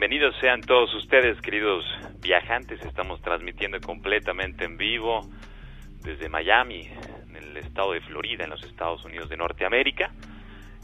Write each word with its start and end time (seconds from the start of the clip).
Bienvenidos 0.00 0.34
sean 0.40 0.62
todos 0.62 0.94
ustedes, 0.94 1.38
queridos 1.42 1.84
viajantes. 2.22 2.80
Estamos 2.86 3.20
transmitiendo 3.20 3.78
completamente 3.82 4.64
en 4.64 4.78
vivo 4.78 5.28
desde 6.02 6.30
Miami, 6.30 6.88
en 7.28 7.36
el 7.36 7.54
estado 7.58 7.92
de 7.92 8.00
Florida, 8.00 8.44
en 8.44 8.48
los 8.48 8.64
Estados 8.64 9.04
Unidos 9.04 9.28
de 9.28 9.36
Norteamérica. 9.36 10.10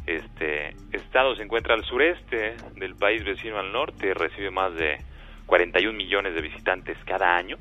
Este 0.05 0.77
estado 0.93 1.35
se 1.35 1.45
encuentra 1.45 1.73
al 1.73 1.83
sureste 1.87 2.57
del 2.75 2.95
país 2.97 3.25
vecino 3.25 3.59
al 3.59 3.73
norte, 3.73 4.13
recibe 4.13 4.51
más 4.51 4.75
de 4.75 4.99
41 5.47 5.97
millones 5.97 6.35
de 6.35 6.43
visitantes 6.43 6.99
cada 7.07 7.39
año. 7.39 7.57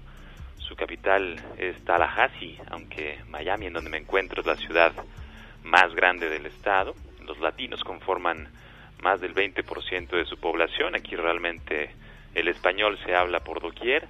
Su 0.58 0.76
capital 0.76 1.40
es 1.58 1.81
Tallahassee, 1.86 2.59
aunque 2.70 3.20
Miami, 3.30 3.67
en 3.67 3.73
donde 3.73 3.92
me 3.92 3.98
encuentro, 4.00 4.42
es 4.42 4.45
la 4.45 4.58
ciudad 4.58 4.92
más 5.64 5.95
grande 5.95 6.28
del 6.28 6.48
estado. 6.48 6.95
Los 7.26 7.40
latinos 7.40 7.81
conforman 7.86 8.50
más 9.05 9.22
del 9.22 9.36
20% 9.36 10.09
de 10.09 10.26
su 10.26 10.40
población. 10.40 10.95
Aquí 10.95 11.16
realmente 11.16 11.91
el 12.34 12.48
español 12.48 12.98
se 13.06 13.16
habla 13.16 13.42
por 13.42 13.61
doquier 13.61 14.08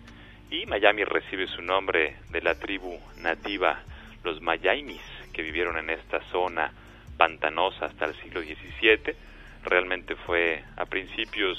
y 0.49 0.65
Miami 0.67 1.03
recibe 1.03 1.47
su 1.47 1.61
nombre 1.61 2.15
de 2.31 2.41
la 2.41 2.57
tribu 2.57 2.97
nativa, 3.17 3.83
los 4.23 4.41
Mayaimis, 4.41 5.01
que 5.33 5.41
vivieron 5.41 5.77
en 5.77 5.89
esta 5.89 6.21
zona 6.31 6.71
pantanosa 7.17 7.87
hasta 7.87 8.05
el 8.05 8.15
siglo 8.21 8.39
XVII. 8.39 9.13
Realmente 9.65 10.15
fue 10.15 10.63
a 10.77 10.85
principios 10.85 11.57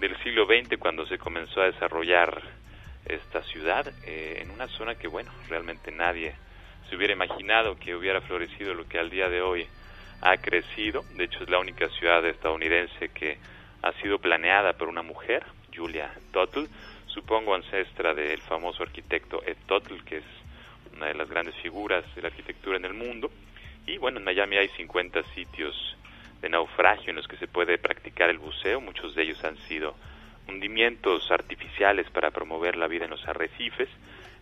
del 0.00 0.16
siglo 0.22 0.46
XX 0.46 0.78
cuando 0.78 1.04
se 1.04 1.18
comenzó 1.18 1.60
a 1.60 1.66
desarrollar 1.66 2.40
esta 3.04 3.42
ciudad 3.42 3.86
eh, 4.06 4.38
en 4.40 4.50
una 4.50 4.66
zona 4.68 4.94
que, 4.94 5.08
bueno, 5.08 5.30
realmente 5.50 5.92
nadie 5.92 6.34
se 6.88 6.96
hubiera 6.96 7.12
imaginado 7.12 7.78
que 7.78 7.94
hubiera 7.94 8.22
florecido 8.22 8.72
lo 8.72 8.88
que 8.88 8.98
al 8.98 9.10
día 9.10 9.28
de 9.28 9.42
hoy 9.42 9.66
ha 10.22 10.36
crecido. 10.36 11.04
De 11.14 11.24
hecho, 11.24 11.42
es 11.42 11.50
la 11.50 11.58
única 11.58 11.88
ciudad 11.90 12.24
estadounidense 12.24 13.08
que 13.10 13.38
ha 13.82 13.92
sido 14.00 14.18
planeada 14.18 14.72
por 14.74 14.88
una 14.88 15.02
mujer, 15.02 15.44
Julia 15.74 16.10
Tuttle, 16.32 16.68
supongo 17.06 17.54
ancestra 17.54 18.14
del 18.14 18.40
famoso 18.40 18.82
arquitecto 18.82 19.42
Ed 19.44 19.56
Tuttle, 19.66 20.02
que 20.04 20.18
es 20.18 20.24
una 20.94 21.06
de 21.06 21.14
las 21.14 21.28
grandes 21.28 21.56
figuras 21.56 22.04
de 22.14 22.22
la 22.22 22.28
arquitectura 22.28 22.76
en 22.76 22.84
el 22.84 22.94
mundo. 22.94 23.30
Y 23.86 23.98
bueno, 23.98 24.18
en 24.18 24.24
Miami 24.24 24.56
hay 24.56 24.68
50 24.68 25.22
sitios 25.34 25.96
de 26.40 26.48
naufragio 26.48 27.10
en 27.10 27.16
los 27.16 27.26
que 27.26 27.36
se 27.36 27.48
puede 27.48 27.78
practicar 27.78 28.30
el 28.30 28.38
buceo. 28.38 28.80
Muchos 28.80 29.14
de 29.16 29.24
ellos 29.24 29.42
han 29.44 29.56
sido 29.68 29.96
hundimientos 30.48 31.30
artificiales 31.30 32.08
para 32.10 32.30
promover 32.30 32.76
la 32.76 32.86
vida 32.86 33.04
en 33.04 33.10
los 33.10 33.26
arrecifes. 33.26 33.88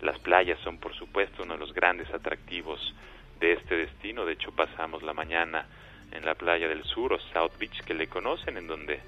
Las 0.01 0.19
playas 0.19 0.58
son, 0.61 0.78
por 0.78 0.95
supuesto, 0.95 1.42
uno 1.42 1.55
de 1.55 1.61
los 1.61 1.73
grandes 1.73 2.12
atractivos 2.12 2.95
de 3.41 3.52
este 3.55 3.77
destino. 3.77 4.24
De 4.24 4.34
hecho, 4.34 4.52
pasamos 4.52 5.02
la 5.02 5.14
mañana 5.14 5.66
en 6.12 6.24
la 6.24 6.34
playa 6.34 6.69
del 6.69 6.84
sur 6.84 7.12
o 7.12 7.19
South 7.33 7.52
Beach, 7.58 7.83
que 7.84 7.94
le 7.94 8.06
conocen, 8.06 8.56
en 8.56 8.66
donde 8.66 9.00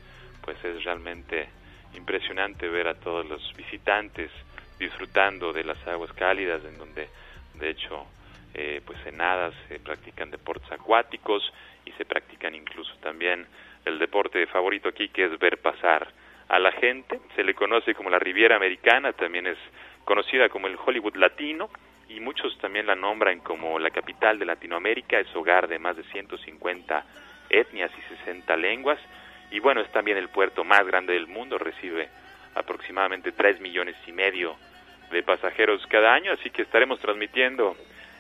pues 0.43 0.57
es 0.65 0.83
realmente 0.85 1.49
impresionante 1.95 2.69
ver 2.69 2.89
a 2.89 2.95
todos 2.95 3.29
los 3.29 3.55
visitantes 3.57 4.31
disfrutando 4.79 5.53
de 5.53 5.65
las 5.65 5.87
aguas 5.87 6.13
cálidas, 6.15 6.65
en 6.65 6.79
donde 6.79 7.09
de 7.55 7.71
hecho 7.71 8.07
eh, 8.55 8.81
pues 8.85 8.99
en 9.07 9.19
nada 9.19 9.53
se 9.69 9.79
practican 9.79 10.31
deportes 10.31 10.71
acuáticos 10.73 11.43
y 11.85 11.93
se 11.93 12.05
practican 12.05 12.55
incluso 12.55 12.93
también 13.01 13.47
el 13.85 13.99
deporte 13.99 14.47
favorito 14.47 14.89
aquí 14.89 15.09
que 15.09 15.25
es 15.25 15.39
ver 15.39 15.59
pasar 15.59 16.09
a 16.49 16.59
la 16.59 16.73
gente. 16.73 17.21
Se 17.37 17.45
le 17.45 17.55
conoce 17.55 17.95
como 17.95 18.11
la 18.11 18.19
Riviera 18.19 18.57
Americana, 18.57 19.13
también 19.13 19.47
es 19.47 19.59
conocida 20.05 20.49
como 20.49 20.67
el 20.67 20.77
Hollywood 20.85 21.17
Latino 21.17 21.71
y 22.15 22.21
muchos 22.21 22.57
también 22.59 22.87
la 22.87 22.95
nombran 22.95 23.41
como 23.41 23.79
la 23.79 23.91
capital 23.91 24.39
de 24.39 24.45
Latinoamérica, 24.45 25.19
es 25.19 25.35
hogar 25.35 25.69
de 25.69 25.79
más 25.79 25.97
de 25.97 26.05
150 26.05 27.05
etnias 27.49 27.91
y 27.97 28.17
60 28.17 28.57
lenguas 28.57 28.99
y 29.51 29.61
bueno, 29.61 29.81
es 29.81 29.91
también 29.93 30.17
el 30.17 30.29
puerto 30.29 30.65
más 30.65 30.87
grande 30.87 31.15
del 31.15 31.27
mundo, 31.27 31.59
recibe 31.59 32.09
aproximadamente 32.55 33.33
3 33.33 33.61
millones 33.61 33.97
y 34.07 34.13
medio 34.13 34.57
de 35.11 35.23
pasajeros 35.23 35.87
cada 35.87 36.15
año, 36.15 36.33
así 36.33 36.51
que 36.51 36.63
estaremos 36.63 37.01
transmitiendo 37.01 37.77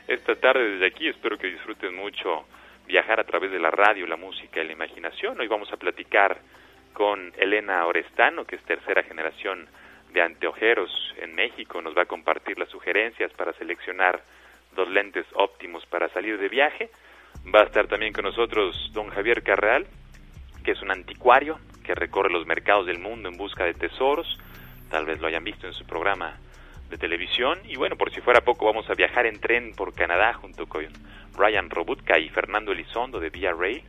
esta 0.09 0.35
tarde 0.37 0.73
desde 0.73 0.87
aquí, 0.87 1.09
espero 1.09 1.39
que 1.39 1.47
disfruten 1.47 1.95
mucho 1.95 2.47
viajar 2.87 3.21
a 3.21 3.25
través 3.25 3.51
de 3.51 3.59
la 3.59 3.71
radio, 3.71 4.07
la 4.07 4.17
música 4.17 4.61
y 4.61 4.67
la 4.67 4.73
imaginación. 4.73 5.41
Hoy 5.41 5.49
vamos 5.49 5.73
a 5.73 5.77
platicar 5.77 6.39
con 6.93 7.33
Elena 7.39 7.87
Orestano, 7.87 8.45
que 8.45 8.57
es 8.57 8.63
tercera 8.65 9.03
generación 9.03 9.67
de 10.13 10.23
anteojeros 10.23 10.91
en 11.19 11.35
México. 11.35 11.81
Nos 11.81 11.97
va 11.97 12.03
a 12.03 12.07
compartir 12.07 12.59
las 12.59 12.69
sugerencias 12.69 13.33
para 13.33 13.53
seleccionar 13.55 14.23
dos 14.75 14.89
lentes 14.89 15.27
óptimos 15.35 15.85
para 15.87 16.09
salir 16.11 16.39
de 16.39 16.49
viaje. 16.49 16.91
Va 17.55 17.61
a 17.61 17.65
estar 17.65 17.87
también 17.87 18.13
con 18.13 18.25
nosotros 18.25 18.91
don 18.93 19.09
Javier 19.09 19.43
Carreal, 19.43 19.87
que 20.65 20.73
es 20.73 20.83
un 20.83 20.91
anticuario 20.91 21.59
que 21.85 21.95
recorre 21.95 22.31
los 22.31 22.47
mercados 22.47 22.87
del 22.87 22.99
mundo 22.99 23.29
en 23.29 23.37
busca 23.37 23.65
de 23.65 23.75
tesoros. 23.75 24.39
Tal 24.91 25.07
vez 25.07 25.21
lo 25.21 25.27
hayan 25.27 25.45
visto 25.45 25.67
en 25.67 25.73
su 25.73 25.87
programa 25.87 26.39
de 26.91 26.99
televisión. 26.99 27.59
Y 27.65 27.77
bueno, 27.77 27.97
por 27.97 28.13
si 28.13 28.21
fuera 28.21 28.43
poco, 28.43 28.67
vamos 28.67 28.89
a 28.91 28.95
viajar 28.95 29.27
en 29.27 29.41
tren 29.41 29.73
por 29.75 29.95
Canadá 29.95 30.35
junto 30.35 30.67
con 30.67 30.87
Ryan 31.37 31.71
Robutka 31.71 32.19
y 32.19 32.29
Fernando 32.29 32.73
Elizondo 32.73 33.19
de 33.19 33.31
Via 33.31 33.53
Rail. 33.53 33.83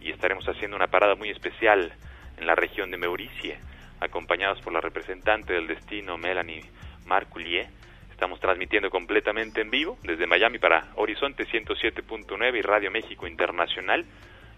Y 0.00 0.10
estaremos 0.10 0.46
haciendo 0.48 0.76
una 0.76 0.86
parada 0.86 1.14
muy 1.14 1.30
especial 1.30 1.92
en 2.38 2.46
la 2.46 2.54
región 2.54 2.90
de 2.90 2.96
Mauricie, 2.96 3.58
acompañados 4.00 4.60
por 4.62 4.72
la 4.72 4.80
representante 4.80 5.52
del 5.52 5.66
destino 5.66 6.16
Melanie 6.16 6.64
Marculier. 7.06 7.68
Estamos 8.10 8.40
transmitiendo 8.40 8.90
completamente 8.90 9.60
en 9.60 9.70
vivo 9.70 9.98
desde 10.02 10.26
Miami 10.26 10.58
para 10.58 10.88
Horizonte 10.96 11.46
107.9 11.46 12.58
y 12.58 12.62
Radio 12.62 12.90
México 12.90 13.26
Internacional. 13.26 14.04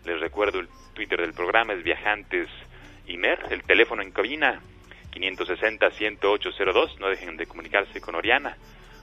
Les 0.05 0.21
recuerdo 0.21 0.59
el 0.59 0.69
Twitter 0.95 1.21
del 1.21 1.33
programa 1.33 1.73
es 1.75 1.85
Viajantes 1.85 2.49
Imer, 3.07 3.39
el 3.51 3.63
teléfono 3.63 4.03
en 4.03 4.11
cabina 4.11 4.61
560-10802. 5.13 6.99
No 6.99 7.09
dejen 7.09 7.37
de 7.37 7.47
comunicarse 7.47 8.01
con 8.01 8.15
Oriana 8.15 8.57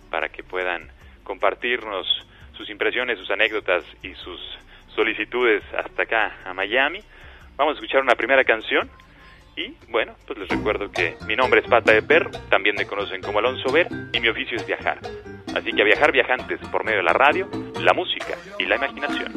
para 0.10 0.30
que 0.30 0.44
puedan 0.44 0.90
compartirnos 1.24 2.06
sus 2.54 2.70
impresiones, 2.70 3.18
sus 3.18 3.30
anécdotas 3.32 3.84
y 4.04 4.14
sus 4.16 4.42
solicitudes 4.94 5.64
hasta 5.74 6.04
acá 6.04 6.38
a 6.44 6.54
Miami. 6.54 7.02
Vamos 7.56 7.74
a 7.74 7.76
escuchar 7.76 8.02
una 8.02 8.16
primera 8.16 8.44
canción 8.44 8.90
y 9.56 9.76
bueno, 9.90 10.14
pues 10.26 10.40
les 10.40 10.50
recuerdo 10.50 10.92
que 10.92 11.16
mi 11.28 11.36
nombre 11.36 11.62
es 11.62 11.70
Pata 11.70 11.94
de 11.94 12.02
Perro, 12.02 12.32
también 12.50 12.76
me 12.78 12.86
conocen 12.86 13.22
como 13.22 13.40
Alonso 13.40 13.72
Ver 13.72 13.88
y 14.14 14.20
mi 14.20 14.30
oficio 14.30 14.58
es 14.58 14.66
viajar. 14.66 15.00
Así 15.56 15.74
que 15.74 15.82
a 15.82 15.86
viajar 15.86 16.12
viajantes 16.12 16.60
por 16.72 16.84
medio 16.84 16.98
de 16.98 17.04
la 17.04 17.14
radio, 17.14 17.50
la 17.82 17.94
música 17.94 18.36
y 18.60 18.66
la 18.66 18.76
imaginación. 18.76 19.34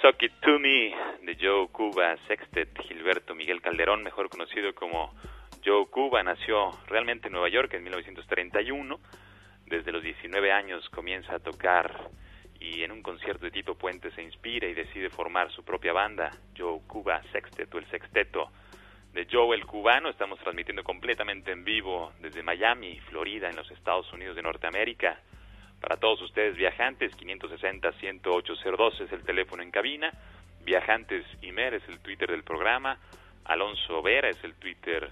Suck 0.00 0.22
It 0.22 0.32
To 0.42 0.60
Me 0.60 0.94
de 1.22 1.36
Joe 1.40 1.68
Cuba 1.72 2.16
Sextet 2.28 2.70
Gilberto 2.82 3.34
Miguel 3.34 3.60
Calderón, 3.60 4.04
mejor 4.04 4.28
conocido 4.28 4.72
como 4.72 5.12
Joe 5.64 5.86
Cuba, 5.86 6.22
nació 6.22 6.70
realmente 6.86 7.26
en 7.26 7.32
Nueva 7.32 7.48
York 7.48 7.74
en 7.74 7.82
1931. 7.82 9.00
Desde 9.66 9.90
los 9.90 10.02
19 10.04 10.52
años 10.52 10.88
comienza 10.90 11.34
a 11.34 11.38
tocar 11.40 12.10
y 12.60 12.84
en 12.84 12.92
un 12.92 13.02
concierto 13.02 13.44
de 13.44 13.50
Tito 13.50 13.74
Puente 13.74 14.12
se 14.12 14.22
inspira 14.22 14.68
y 14.68 14.74
decide 14.74 15.10
formar 15.10 15.50
su 15.50 15.64
propia 15.64 15.92
banda, 15.92 16.30
Joe 16.56 16.80
Cuba 16.86 17.20
Sextet 17.32 17.74
o 17.74 17.78
el 17.78 17.86
Sexteto 17.90 18.52
de 19.12 19.26
Joe 19.28 19.56
el 19.56 19.66
Cubano. 19.66 20.10
Estamos 20.10 20.38
transmitiendo 20.38 20.84
completamente 20.84 21.50
en 21.50 21.64
vivo 21.64 22.12
desde 22.20 22.44
Miami, 22.44 23.00
Florida, 23.08 23.50
en 23.50 23.56
los 23.56 23.68
Estados 23.72 24.12
Unidos 24.12 24.36
de 24.36 24.42
Norteamérica. 24.42 25.18
Para 25.80 25.96
todos 25.96 26.20
ustedes 26.22 26.56
viajantes, 26.56 27.16
560-10802 27.18 29.00
es 29.00 29.12
el 29.12 29.22
teléfono 29.22 29.62
en 29.62 29.70
cabina. 29.70 30.12
Viajantes 30.64 31.24
Imer 31.42 31.74
es 31.74 31.88
el 31.88 32.00
Twitter 32.00 32.30
del 32.30 32.42
programa. 32.42 32.98
Alonso 33.44 34.02
Vera 34.02 34.28
es 34.28 34.42
el 34.44 34.54
Twitter 34.54 35.08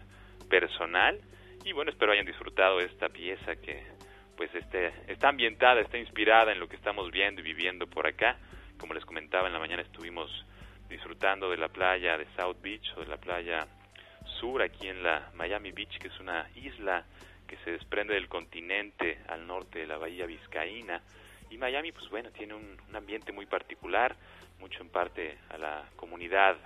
personal. 0.51 1.21
Y 1.65 1.73
bueno, 1.73 1.91
espero 1.91 2.13
hayan 2.13 2.27
disfrutado 2.27 2.81
esta 2.81 3.09
pieza 3.09 3.57
que 3.57 3.85
pues 4.37 4.55
este, 4.55 4.93
está 5.09 5.29
ambientada, 5.29 5.81
está 5.81 5.99
inspirada 5.99 6.53
en 6.53 6.61
lo 6.61 6.69
que 6.69 6.77
estamos 6.77 7.11
viendo 7.11 7.41
y 7.41 7.45
viviendo 7.45 7.87
por 7.87 8.07
acá. 8.07 8.37
Como 8.79 8.93
les 8.93 9.05
comentaba, 9.05 9.47
en 9.47 9.55
la 9.55 9.59
mañana 9.59 9.83
estuvimos 9.83 10.31
disfrutando 10.89 11.51
de 11.51 11.57
la 11.57 11.69
playa 11.69 12.19
de 12.19 12.27
South 12.37 12.59
Beach 12.61 12.93
o 12.97 13.01
de 13.01 13.07
la 13.07 13.17
playa 13.17 13.67
sur 14.41 14.63
aquí 14.63 14.89
en 14.89 15.03
la 15.03 15.31
Miami 15.35 15.73
Beach, 15.73 15.99
que 15.99 16.09
es 16.09 16.21
una 16.21 16.49
isla 16.55 17.05
que 17.47 17.57
se 17.59 17.73
desprende 17.73 18.15
del 18.15 18.29
continente 18.29 19.19
al 19.29 19.47
norte 19.47 19.81
de 19.81 19.87
la 19.87 19.99
bahía 19.99 20.27
vizcaína. 20.27 21.01
Y 21.51 21.59
Miami, 21.59 21.93
pues 21.93 22.09
bueno, 22.11 22.31
tiene 22.31 22.55
un, 22.55 22.77
ambiente 22.95 23.33
muy 23.33 23.47
particular, 23.47 24.17
mucho 24.59 24.83
en 24.83 24.89
parte 24.89 25.39
a 25.51 25.59
la 25.59 25.85
comunidad 25.97 26.57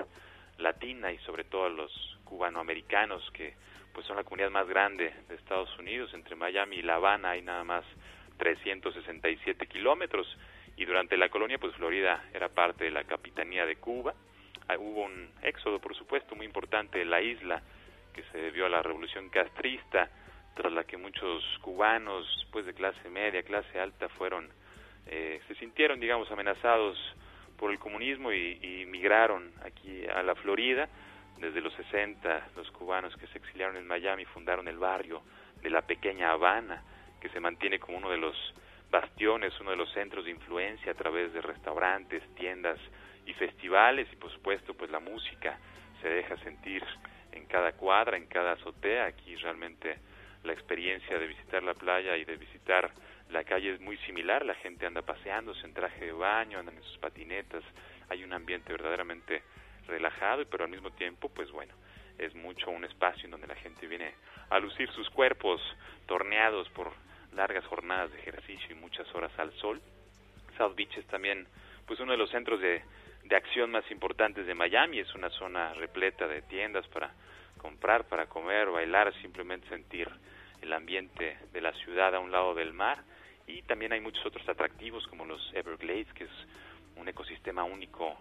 latina 0.58 1.12
y 1.12 1.18
sobre 1.18 1.44
todo 1.44 1.66
a 1.66 1.70
los 1.70 2.18
cubanoamericanos 2.24 3.28
que 3.32 3.54
pues 3.92 4.06
son 4.06 4.16
la 4.16 4.24
comunidad 4.24 4.50
más 4.50 4.68
grande 4.68 5.12
de 5.28 5.34
Estados 5.34 5.76
Unidos. 5.78 6.12
Entre 6.14 6.36
Miami 6.36 6.76
y 6.76 6.82
La 6.82 6.94
Habana 6.94 7.30
hay 7.30 7.42
nada 7.42 7.64
más 7.64 7.84
367 8.38 9.66
kilómetros 9.66 10.26
y 10.76 10.84
durante 10.84 11.16
la 11.16 11.28
colonia 11.28 11.58
pues 11.58 11.74
Florida 11.74 12.24
era 12.32 12.48
parte 12.48 12.84
de 12.84 12.90
la 12.90 13.04
capitanía 13.04 13.66
de 13.66 13.76
Cuba. 13.76 14.14
Ah, 14.68 14.76
hubo 14.78 15.02
un 15.02 15.30
éxodo, 15.42 15.80
por 15.80 15.96
supuesto, 15.96 16.36
muy 16.36 16.46
importante 16.46 17.00
de 17.00 17.04
la 17.04 17.20
isla 17.20 17.60
que 18.14 18.22
se 18.30 18.38
debió 18.38 18.66
a 18.66 18.68
la 18.68 18.82
revolución 18.82 19.28
castrista 19.28 20.08
tras 20.54 20.72
la 20.72 20.84
que 20.84 20.96
muchos 20.96 21.44
cubanos, 21.62 22.26
pues 22.52 22.66
de 22.66 22.74
clase 22.74 23.08
media, 23.08 23.42
clase 23.42 23.78
alta, 23.78 24.08
fueron, 24.10 24.48
eh, 25.06 25.40
se 25.48 25.54
sintieron, 25.56 26.00
digamos, 26.00 26.30
amenazados 26.30 26.98
por 27.56 27.70
el 27.70 27.78
comunismo 27.78 28.32
y, 28.32 28.58
y, 28.62 28.86
migraron 28.86 29.52
aquí 29.64 30.06
a 30.06 30.22
la 30.22 30.34
Florida. 30.34 30.88
Desde 31.38 31.60
los 31.60 31.72
60, 31.74 32.48
los 32.56 32.70
cubanos 32.72 33.16
que 33.16 33.26
se 33.28 33.38
exiliaron 33.38 33.76
en 33.76 33.86
Miami 33.86 34.24
fundaron 34.26 34.68
el 34.68 34.78
barrio 34.78 35.22
de 35.62 35.70
la 35.70 35.82
pequeña 35.82 36.30
Habana, 36.32 36.82
que 37.20 37.28
se 37.30 37.40
mantiene 37.40 37.78
como 37.78 37.98
uno 37.98 38.10
de 38.10 38.18
los 38.18 38.36
bastiones, 38.90 39.58
uno 39.60 39.70
de 39.70 39.76
los 39.76 39.92
centros 39.92 40.24
de 40.24 40.32
influencia 40.32 40.92
a 40.92 40.94
través 40.94 41.32
de 41.32 41.40
restaurantes, 41.40 42.22
tiendas 42.34 42.78
y 43.26 43.32
festivales 43.34 44.08
y 44.12 44.16
por 44.16 44.32
supuesto 44.32 44.74
pues 44.74 44.90
la 44.90 45.00
música 45.00 45.58
se 46.02 46.08
deja 46.08 46.36
sentir 46.38 46.82
en 47.32 47.46
cada 47.46 47.72
cuadra, 47.72 48.16
en 48.16 48.26
cada 48.26 48.52
azotea. 48.52 49.06
Aquí 49.06 49.36
realmente 49.36 49.98
la 50.44 50.52
experiencia 50.52 51.18
de 51.18 51.26
visitar 51.26 51.62
la 51.62 51.74
playa 51.74 52.16
y 52.16 52.24
de 52.24 52.36
visitar 52.36 52.90
la 53.30 53.44
calle 53.44 53.74
es 53.74 53.80
muy 53.80 53.96
similar, 53.98 54.44
la 54.44 54.54
gente 54.54 54.86
anda 54.86 55.02
paseándose 55.02 55.64
en 55.64 55.74
traje 55.74 56.06
de 56.06 56.12
baño, 56.12 56.58
andan 56.58 56.76
en 56.76 56.82
sus 56.82 56.98
patinetas, 56.98 57.62
hay 58.08 58.24
un 58.24 58.32
ambiente 58.32 58.72
verdaderamente 58.72 59.42
relajado, 59.86 60.44
pero 60.46 60.64
al 60.64 60.70
mismo 60.70 60.90
tiempo, 60.90 61.28
pues 61.28 61.50
bueno, 61.50 61.74
es 62.18 62.34
mucho 62.34 62.70
un 62.70 62.84
espacio 62.84 63.24
en 63.24 63.30
donde 63.30 63.46
la 63.46 63.54
gente 63.56 63.86
viene 63.86 64.14
a 64.50 64.58
lucir 64.58 64.90
sus 64.92 65.08
cuerpos 65.10 65.60
torneados 66.06 66.68
por 66.70 66.92
largas 67.34 67.64
jornadas 67.66 68.12
de 68.12 68.18
ejercicio 68.18 68.72
y 68.72 68.74
muchas 68.74 69.12
horas 69.14 69.32
al 69.38 69.52
sol. 69.54 69.80
South 70.58 70.74
Beach 70.74 70.96
es 70.98 71.06
también 71.06 71.46
pues 71.86 72.00
uno 72.00 72.12
de 72.12 72.18
los 72.18 72.30
centros 72.30 72.60
de, 72.60 72.82
de 73.24 73.36
acción 73.36 73.70
más 73.70 73.88
importantes 73.90 74.46
de 74.46 74.54
Miami, 74.54 74.98
es 74.98 75.14
una 75.14 75.30
zona 75.30 75.72
repleta 75.74 76.26
de 76.26 76.42
tiendas 76.42 76.86
para 76.88 77.12
comprar, 77.60 78.04
para 78.08 78.26
comer, 78.26 78.70
bailar, 78.70 79.12
simplemente 79.20 79.68
sentir 79.68 80.08
el 80.62 80.72
ambiente 80.72 81.38
de 81.52 81.60
la 81.60 81.72
ciudad 81.72 82.14
a 82.14 82.18
un 82.18 82.32
lado 82.32 82.54
del 82.54 82.72
mar. 82.72 83.02
Y 83.46 83.62
también 83.62 83.92
hay 83.92 84.00
muchos 84.00 84.24
otros 84.24 84.48
atractivos 84.48 85.06
como 85.08 85.24
los 85.24 85.52
Everglades, 85.54 86.12
que 86.14 86.24
es 86.24 86.30
un 86.96 87.08
ecosistema 87.08 87.64
único 87.64 88.16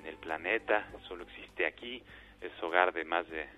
en 0.00 0.06
el 0.06 0.16
planeta, 0.16 0.86
solo 1.08 1.24
existe 1.24 1.66
aquí, 1.66 2.02
es 2.40 2.52
hogar 2.62 2.92
de 2.92 3.04
más 3.04 3.28
de 3.28 3.48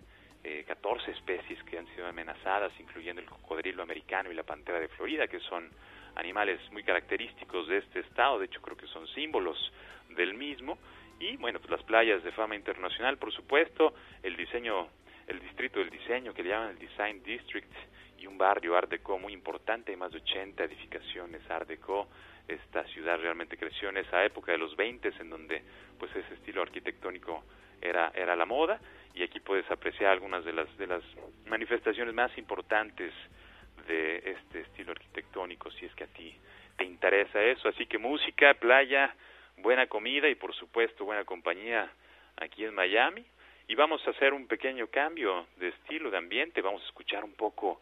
eh, 0.44 0.64
14 0.66 1.10
especies 1.10 1.62
que 1.64 1.78
han 1.78 1.86
sido 1.94 2.06
amenazadas, 2.06 2.72
incluyendo 2.78 3.20
el 3.20 3.28
cocodrilo 3.28 3.82
americano 3.82 4.30
y 4.30 4.34
la 4.34 4.44
pantera 4.44 4.78
de 4.78 4.88
Florida, 4.88 5.26
que 5.26 5.40
son 5.40 5.68
animales 6.14 6.60
muy 6.70 6.84
característicos 6.84 7.66
de 7.68 7.78
este 7.78 8.00
estado, 8.00 8.38
de 8.38 8.46
hecho 8.46 8.62
creo 8.62 8.76
que 8.76 8.86
son 8.86 9.06
símbolos 9.08 9.72
del 10.10 10.34
mismo, 10.34 10.78
y 11.18 11.36
bueno, 11.36 11.58
pues 11.58 11.70
las 11.70 11.82
playas 11.82 12.22
de 12.22 12.30
fama 12.32 12.54
internacional, 12.54 13.18
por 13.18 13.32
supuesto, 13.32 13.94
el 14.22 14.36
diseño 14.36 14.88
el 15.26 15.40
distrito 15.40 15.80
del 15.80 15.90
diseño 15.90 16.32
que 16.32 16.42
le 16.42 16.50
llaman 16.50 16.70
el 16.70 16.78
Design 16.78 17.22
District 17.22 17.72
y 18.18 18.26
un 18.26 18.38
barrio 18.38 18.76
Art 18.76 18.90
Deco 18.90 19.18
muy 19.18 19.32
importante, 19.32 19.90
hay 19.92 19.96
más 19.96 20.12
de 20.12 20.18
80 20.18 20.64
edificaciones 20.64 21.42
Art 21.50 21.68
Deco. 21.68 22.08
Esta 22.48 22.84
ciudad 22.88 23.18
realmente 23.18 23.56
creció 23.56 23.88
en 23.88 23.96
esa 23.98 24.24
época 24.24 24.52
de 24.52 24.58
los 24.58 24.76
20 24.76 25.12
en 25.18 25.30
donde 25.30 25.62
pues 25.98 26.14
ese 26.14 26.34
estilo 26.34 26.62
arquitectónico 26.62 27.44
era 27.80 28.12
era 28.14 28.36
la 28.36 28.46
moda 28.46 28.80
y 29.14 29.22
aquí 29.22 29.40
puedes 29.40 29.68
apreciar 29.70 30.12
algunas 30.12 30.44
de 30.44 30.52
las 30.52 30.76
de 30.78 30.86
las 30.86 31.02
manifestaciones 31.46 32.14
más 32.14 32.36
importantes 32.38 33.12
de 33.88 34.18
este 34.18 34.60
estilo 34.60 34.92
arquitectónico 34.92 35.70
si 35.72 35.86
es 35.86 35.94
que 35.94 36.04
a 36.04 36.08
ti 36.08 36.34
te 36.76 36.84
interesa 36.84 37.42
eso, 37.42 37.68
así 37.68 37.86
que 37.86 37.98
música, 37.98 38.54
playa, 38.54 39.14
buena 39.56 39.86
comida 39.86 40.28
y 40.28 40.34
por 40.34 40.54
supuesto 40.54 41.04
buena 41.04 41.24
compañía 41.24 41.90
aquí 42.36 42.64
en 42.64 42.74
Miami 42.74 43.24
y 43.68 43.74
vamos 43.74 44.06
a 44.06 44.10
hacer 44.10 44.32
un 44.32 44.46
pequeño 44.46 44.88
cambio 44.88 45.46
de 45.56 45.68
estilo, 45.68 46.10
de 46.10 46.18
ambiente, 46.18 46.62
vamos 46.62 46.82
a 46.82 46.86
escuchar 46.86 47.24
un 47.24 47.34
poco 47.34 47.80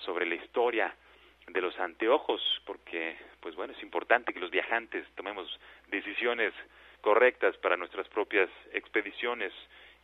sobre 0.00 0.26
la 0.26 0.34
historia 0.36 0.94
de 1.48 1.60
los 1.60 1.78
anteojos, 1.78 2.40
porque, 2.64 3.16
pues 3.40 3.54
bueno, 3.54 3.72
es 3.72 3.82
importante 3.82 4.32
que 4.32 4.40
los 4.40 4.50
viajantes 4.50 5.06
tomemos 5.14 5.48
decisiones 5.88 6.52
correctas 7.00 7.56
para 7.58 7.76
nuestras 7.76 8.08
propias 8.08 8.48
expediciones. 8.72 9.52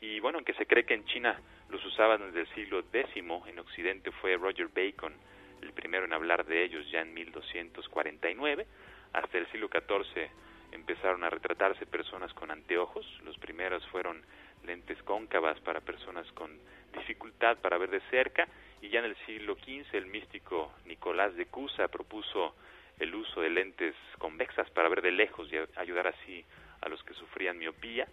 Y 0.00 0.20
bueno, 0.20 0.38
aunque 0.38 0.54
se 0.54 0.66
cree 0.66 0.84
que 0.84 0.94
en 0.94 1.04
China 1.06 1.40
los 1.68 1.84
usaban 1.84 2.20
desde 2.26 2.40
el 2.40 2.54
siglo 2.54 2.84
X, 2.92 3.16
en 3.16 3.58
Occidente 3.58 4.10
fue 4.12 4.36
Roger 4.36 4.68
Bacon 4.68 5.14
el 5.62 5.72
primero 5.72 6.04
en 6.04 6.12
hablar 6.12 6.44
de 6.44 6.64
ellos 6.64 6.88
ya 6.90 7.00
en 7.00 7.14
1249. 7.14 8.66
Hasta 9.12 9.38
el 9.38 9.46
siglo 9.50 9.68
XIV 9.68 10.28
empezaron 10.72 11.22
a 11.24 11.30
retratarse 11.30 11.86
personas 11.86 12.32
con 12.34 12.50
anteojos. 12.50 13.06
Los 13.24 13.38
primeros 13.38 13.86
fueron 13.88 14.22
lentes 14.64 15.02
cóncavas 15.02 15.58
para 15.60 15.80
personas 15.80 16.30
con 16.32 16.50
dificultad 16.92 17.58
para 17.58 17.78
ver 17.78 17.90
de 17.90 18.00
cerca 18.10 18.46
y 18.80 18.88
ya 18.88 19.00
en 19.00 19.06
el 19.06 19.16
siglo 19.26 19.56
XV 19.56 19.94
el 19.94 20.06
místico 20.06 20.72
Nicolás 20.86 21.34
de 21.36 21.46
Cusa 21.46 21.88
propuso 21.88 22.54
el 22.98 23.14
uso 23.14 23.40
de 23.40 23.50
lentes 23.50 23.94
convexas 24.18 24.70
para 24.70 24.88
ver 24.88 25.02
de 25.02 25.12
lejos 25.12 25.48
y 25.52 25.56
ayudar 25.78 26.08
así 26.08 26.44
a 26.80 26.88
los 26.88 27.02
que 27.02 27.14
sufrían 27.14 27.58
miopía. 27.58 28.06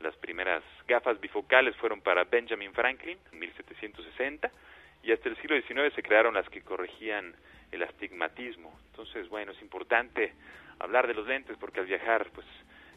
Las 0.00 0.14
primeras 0.16 0.62
gafas 0.86 1.20
bifocales 1.20 1.74
fueron 1.76 2.00
para 2.00 2.24
Benjamin 2.24 2.72
Franklin 2.72 3.18
en 3.32 3.38
1760 3.38 4.50
y 5.02 5.12
hasta 5.12 5.28
el 5.28 5.36
siglo 5.38 5.60
XIX 5.60 5.94
se 5.94 6.02
crearon 6.02 6.34
las 6.34 6.48
que 6.48 6.62
corregían 6.62 7.34
el 7.72 7.82
astigmatismo. 7.82 8.78
Entonces, 8.90 9.28
bueno, 9.28 9.52
es 9.52 9.60
importante 9.62 10.34
hablar 10.78 11.06
de 11.06 11.14
los 11.14 11.26
lentes 11.26 11.56
porque 11.58 11.80
al 11.80 11.86
viajar 11.86 12.28
pues 12.32 12.46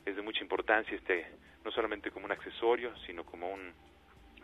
es 0.06 0.16
de 0.16 0.22
mucha 0.22 0.42
importancia 0.42 0.96
este 0.96 1.26
no 1.64 1.72
solamente 1.72 2.12
como 2.12 2.26
un 2.26 2.32
accesorio, 2.32 2.96
sino 3.06 3.24
como 3.24 3.52
un, 3.52 3.74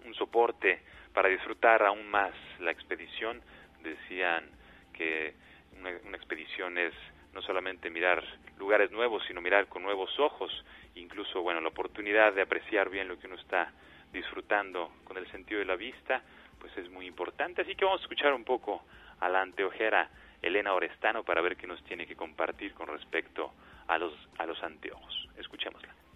un 0.06 0.14
soporte 0.16 0.82
para 1.14 1.30
disfrutar 1.30 1.84
aún 1.84 2.08
más 2.10 2.34
la 2.60 2.72
expedición. 2.72 3.42
Decían 3.82 4.50
que 4.94 5.34
una, 5.80 6.18
expedición 6.18 6.78
es 6.78 6.94
no 7.34 7.42
solamente 7.42 7.90
mirar 7.90 8.24
lugares 8.58 8.92
nuevos, 8.92 9.24
sino 9.28 9.42
mirar 9.42 9.68
con 9.68 9.84
nuevos 9.84 10.20
ojos, 10.20 10.52
incluso 10.96 11.42
bueno, 11.42 11.62
la 11.62 11.70
oportunidad 11.70 12.34
de 12.34 12.42
apreciar 12.42 12.90
bien 12.90 13.08
lo 13.08 13.20
que 13.20 13.28
uno 13.28 13.36
está 13.36 13.72
disfrutando 14.12 14.92
con 15.04 15.18
el 15.18 15.30
sentido 15.32 15.60
de 15.60 15.66
la 15.66 15.76
vista, 15.76 16.22
pues 16.60 16.76
es 16.78 16.90
muy 16.90 17.06
importante. 17.06 17.62
Así 17.62 17.76
que 17.76 17.86
vamos 17.86 18.02
a 18.02 18.04
escuchar 18.04 18.34
un 18.34 18.44
poco 18.44 18.84
a 19.20 19.30
la 19.30 19.42
anteojera 19.42 20.10
Elena 20.42 20.74
Orestano 20.74 21.24
para 21.24 21.42
ver 21.42 21.58
qué 21.58 21.68
nos 21.68 21.84
tiene 21.84 22.08
que 22.08 22.16
compartir 22.16 22.74
con 22.74 22.88
respecto 22.88 23.54
a 23.88 23.98
los, 23.98 24.14
a 24.38 24.46
los 24.46 24.62
anteojos. 24.64 25.30
Escuchémosla 25.38 26.07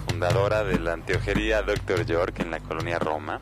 fundadora 0.00 0.64
de 0.64 0.78
la 0.78 0.92
anteojería 0.92 1.62
Dr. 1.62 2.04
York 2.06 2.40
en 2.40 2.50
la 2.50 2.60
colonia 2.60 2.98
Roma, 2.98 3.40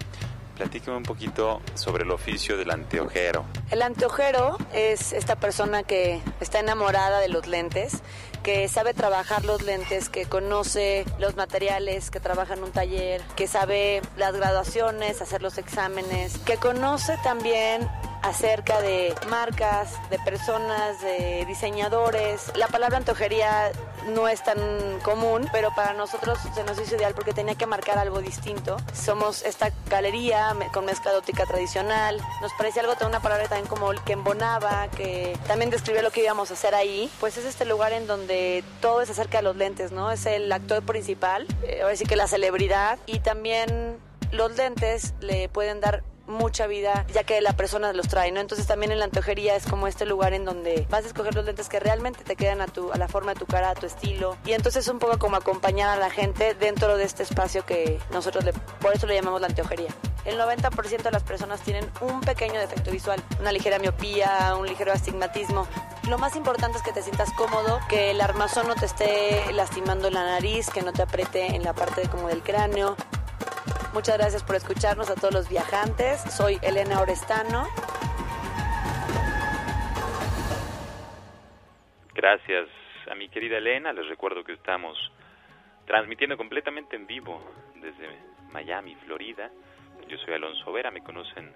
Platíqueme 0.58 0.96
un 0.96 1.04
poquito 1.04 1.62
sobre 1.74 2.02
el 2.02 2.10
oficio 2.10 2.56
del 2.56 2.72
anteojero. 2.72 3.44
El 3.70 3.80
anteojero 3.80 4.58
es 4.72 5.12
esta 5.12 5.36
persona 5.36 5.84
que 5.84 6.20
está 6.40 6.58
enamorada 6.58 7.20
de 7.20 7.28
los 7.28 7.46
lentes, 7.46 8.02
que 8.42 8.66
sabe 8.66 8.92
trabajar 8.92 9.44
los 9.44 9.62
lentes, 9.62 10.08
que 10.08 10.26
conoce 10.26 11.04
los 11.20 11.36
materiales, 11.36 12.10
que 12.10 12.18
trabaja 12.18 12.54
en 12.54 12.64
un 12.64 12.72
taller, 12.72 13.22
que 13.36 13.46
sabe 13.46 14.02
las 14.16 14.34
graduaciones, 14.34 15.22
hacer 15.22 15.42
los 15.42 15.58
exámenes, 15.58 16.38
que 16.38 16.56
conoce 16.56 17.16
también 17.22 17.88
acerca 18.22 18.80
de 18.80 19.14
marcas, 19.28 19.94
de 20.10 20.18
personas, 20.18 21.00
de 21.00 21.44
diseñadores. 21.46 22.52
La 22.56 22.68
palabra 22.68 22.98
antojería 22.98 23.72
no 24.08 24.28
es 24.28 24.42
tan 24.42 24.58
común, 25.02 25.48
pero 25.52 25.74
para 25.74 25.92
nosotros 25.92 26.38
se 26.54 26.64
nos 26.64 26.80
hizo 26.80 26.96
ideal 26.96 27.14
porque 27.14 27.32
tenía 27.32 27.54
que 27.54 27.66
marcar 27.66 27.98
algo 27.98 28.20
distinto. 28.20 28.76
Somos 28.92 29.42
esta 29.42 29.70
galería 29.88 30.54
con 30.72 30.84
mezcla 30.84 31.12
de 31.12 31.18
óptica 31.18 31.44
tradicional. 31.46 32.20
Nos 32.40 32.52
parecía 32.54 32.82
algo, 32.82 32.94
una 33.06 33.20
palabra 33.20 33.48
también 33.48 33.68
como 33.68 33.90
que 34.04 34.12
embonaba, 34.12 34.88
que 34.88 35.36
también 35.46 35.70
describió 35.70 36.02
lo 36.02 36.10
que 36.10 36.22
íbamos 36.22 36.50
a 36.50 36.54
hacer 36.54 36.74
ahí. 36.74 37.10
Pues 37.20 37.36
es 37.36 37.44
este 37.44 37.64
lugar 37.64 37.92
en 37.92 38.06
donde 38.06 38.64
todo 38.80 39.00
es 39.00 39.10
acerca 39.10 39.38
de 39.38 39.44
los 39.44 39.56
lentes, 39.56 39.92
¿no? 39.92 40.10
Es 40.10 40.26
el 40.26 40.50
actor 40.50 40.82
principal, 40.82 41.46
eh, 41.62 41.80
ahora 41.82 41.96
sí 41.96 42.04
que 42.04 42.16
la 42.16 42.26
celebridad 42.26 42.98
y 43.06 43.20
también 43.20 43.98
los 44.30 44.56
lentes 44.56 45.14
le 45.20 45.48
pueden 45.48 45.80
dar 45.80 46.02
mucha 46.28 46.66
vida 46.66 47.06
ya 47.12 47.24
que 47.24 47.40
la 47.40 47.54
persona 47.54 47.92
los 47.92 48.08
trae, 48.08 48.30
¿no? 48.30 48.40
Entonces 48.40 48.66
también 48.66 48.92
en 48.92 48.98
la 48.98 49.06
antojería 49.06 49.56
es 49.56 49.66
como 49.66 49.86
este 49.86 50.06
lugar 50.06 50.34
en 50.34 50.44
donde 50.44 50.86
vas 50.90 51.04
a 51.04 51.08
escoger 51.08 51.34
los 51.34 51.44
lentes 51.44 51.68
que 51.68 51.80
realmente 51.80 52.22
te 52.24 52.36
quedan 52.36 52.60
a, 52.60 52.66
tu, 52.66 52.92
a 52.92 52.96
la 52.96 53.08
forma 53.08 53.34
de 53.34 53.40
tu 53.40 53.46
cara, 53.46 53.70
a 53.70 53.74
tu 53.74 53.86
estilo. 53.86 54.36
Y 54.44 54.52
entonces 54.52 54.84
es 54.84 54.88
un 54.88 54.98
poco 54.98 55.18
como 55.18 55.36
acompañar 55.36 55.88
a 55.88 55.96
la 55.96 56.10
gente 56.10 56.54
dentro 56.54 56.96
de 56.96 57.04
este 57.04 57.22
espacio 57.22 57.64
que 57.64 57.98
nosotros 58.12 58.44
le, 58.44 58.52
por 58.52 58.94
eso 58.94 59.06
le 59.06 59.14
llamamos 59.14 59.40
la 59.40 59.48
anteojería. 59.48 59.88
El 60.24 60.38
90% 60.38 61.02
de 61.02 61.10
las 61.10 61.22
personas 61.22 61.62
tienen 61.62 61.90
un 62.02 62.20
pequeño 62.20 62.60
defecto 62.60 62.90
visual, 62.90 63.22
una 63.40 63.50
ligera 63.50 63.78
miopía, 63.78 64.54
un 64.58 64.66
ligero 64.66 64.92
astigmatismo. 64.92 65.66
Lo 66.08 66.18
más 66.18 66.36
importante 66.36 66.78
es 66.78 66.84
que 66.84 66.92
te 66.92 67.02
sientas 67.02 67.32
cómodo, 67.32 67.80
que 67.88 68.10
el 68.10 68.20
armazón 68.20 68.68
no 68.68 68.74
te 68.74 68.84
esté 68.84 69.52
lastimando 69.52 70.10
la 70.10 70.24
nariz, 70.24 70.68
que 70.68 70.82
no 70.82 70.92
te 70.92 71.02
apriete 71.02 71.54
en 71.54 71.62
la 71.62 71.72
parte 71.72 72.08
como 72.08 72.28
del 72.28 72.42
cráneo, 72.42 72.96
Muchas 73.92 74.18
gracias 74.18 74.44
por 74.44 74.56
escucharnos 74.56 75.10
a 75.10 75.14
todos 75.14 75.34
los 75.34 75.48
viajantes. 75.48 76.20
Soy 76.32 76.58
Elena 76.62 77.00
Orestano. 77.00 77.66
Gracias 82.14 82.68
a 83.10 83.14
mi 83.14 83.28
querida 83.28 83.58
Elena. 83.58 83.92
Les 83.92 84.08
recuerdo 84.08 84.42
que 84.44 84.52
estamos 84.52 84.96
transmitiendo 85.86 86.36
completamente 86.36 86.96
en 86.96 87.06
vivo 87.06 87.40
desde 87.76 88.08
Miami, 88.52 88.94
Florida. 89.06 89.50
Yo 90.08 90.18
soy 90.18 90.34
Alonso 90.34 90.72
Vera, 90.72 90.90
me 90.90 91.02
conocen 91.02 91.52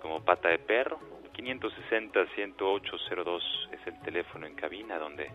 como 0.00 0.24
Pata 0.24 0.48
de 0.48 0.58
Perro. 0.58 0.98
560-10802 1.34 3.42
es 3.72 3.86
el 3.86 4.00
teléfono 4.02 4.46
en 4.46 4.54
cabina 4.54 4.98
donde 4.98 5.30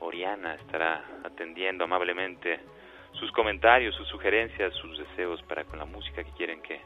Oriana 0.00 0.54
estará 0.54 1.04
atendiendo 1.24 1.84
amablemente 1.84 2.60
sus 3.14 3.30
comentarios, 3.32 3.94
sus 3.94 4.08
sugerencias, 4.08 4.74
sus 4.74 4.98
deseos 4.98 5.42
para 5.42 5.64
con 5.64 5.78
la 5.78 5.84
música 5.84 6.24
que 6.24 6.32
quieren 6.32 6.60
que 6.62 6.80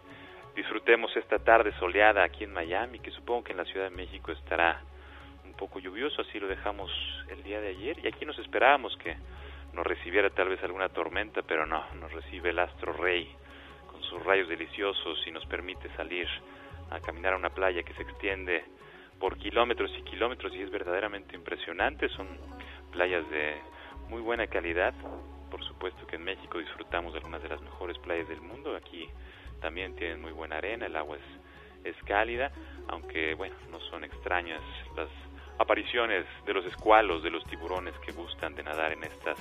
disfrutemos 0.55 1.15
esta 1.17 1.39
tarde 1.39 1.73
soleada 1.79 2.25
aquí 2.25 2.45
en 2.45 2.53
Miami, 2.53 2.99
que 2.99 3.11
supongo 3.13 3.45
que 3.45 3.53
en 3.53 3.59
la 3.59 3.65
Ciudad 3.65 3.91
de 3.91 3.97
México 3.97 4.33
estará 4.33 4.81
un 5.45 5.55
poco 5.55 5.79
lluvioso, 5.79 6.23
así 6.23 6.41
lo 6.41 6.49
dejamos 6.49 6.91
el 7.31 7.43
día 7.43 7.61
de 7.61 7.69
ayer, 7.69 7.99
y 8.03 8.09
aquí 8.09 8.27
nos 8.27 8.39
esperábamos 8.39 8.97
que 8.97 9.17
nos 9.73 9.87
recibiera 9.87 10.31
tal 10.31 10.49
vez 10.49 10.63
alguna 10.63 10.89
tormenta, 10.89 11.43
pero 11.43 11.67
no, 11.67 11.85
nos 11.95 12.13
recibe 12.13 12.51
el 12.51 12.59
astro 12.59 12.93
rey 12.93 13.31
con 13.87 14.03
sus 14.03 14.23
rayos 14.25 14.49
deliciosos 14.49 15.25
y 15.27 15.31
nos 15.31 15.47
permite 15.47 15.89
salir 15.97 16.27
a 16.91 17.01
caminar 17.01 17.35
a 17.35 17.37
una 17.37 17.51
playa 17.51 17.83
que 17.83 17.95
se 17.95 18.03
extiende 18.03 18.65
por 19.21 19.37
kilómetros 19.39 19.93
y 19.97 20.03
kilómetros 20.03 20.53
y 20.55 20.63
es 20.63 20.71
verdaderamente 20.71 21.37
impresionante, 21.37 22.09
son 22.11 22.27
playas 22.91 23.29
de 23.31 23.61
muy 24.09 24.23
buena 24.23 24.47
calidad, 24.47 24.95
por 25.51 25.65
supuesto 25.65 26.07
que 26.07 26.17
en 26.17 26.25
México 26.25 26.59
disfrutamos 26.59 27.13
de 27.13 27.19
algunas 27.19 27.43
de 27.43 27.49
las 27.49 27.61
mejores 27.61 27.99
playas 27.99 28.29
del 28.29 28.41
mundo. 28.41 28.77
Aquí 28.77 29.09
también 29.61 29.95
tienen 29.97 30.21
muy 30.21 30.33
buena 30.33 30.59
arena, 30.59 30.87
el 30.87 30.97
agua 30.97 31.17
es, 31.17 31.95
es 31.97 32.03
cálida, 32.05 32.53
aunque 32.89 33.35
bueno, 33.35 33.57
no 33.71 33.81
son 33.81 34.05
extrañas 34.05 34.63
las 34.97 35.09
apariciones 35.59 36.25
de 36.47 36.55
los 36.55 36.65
escualos, 36.67 37.23
de 37.23 37.31
los 37.31 37.45
tiburones 37.45 37.95
que 37.99 38.13
gustan 38.13 38.55
de 38.55 38.63
nadar 38.63 38.93
en 38.93 39.05
estas 39.05 39.39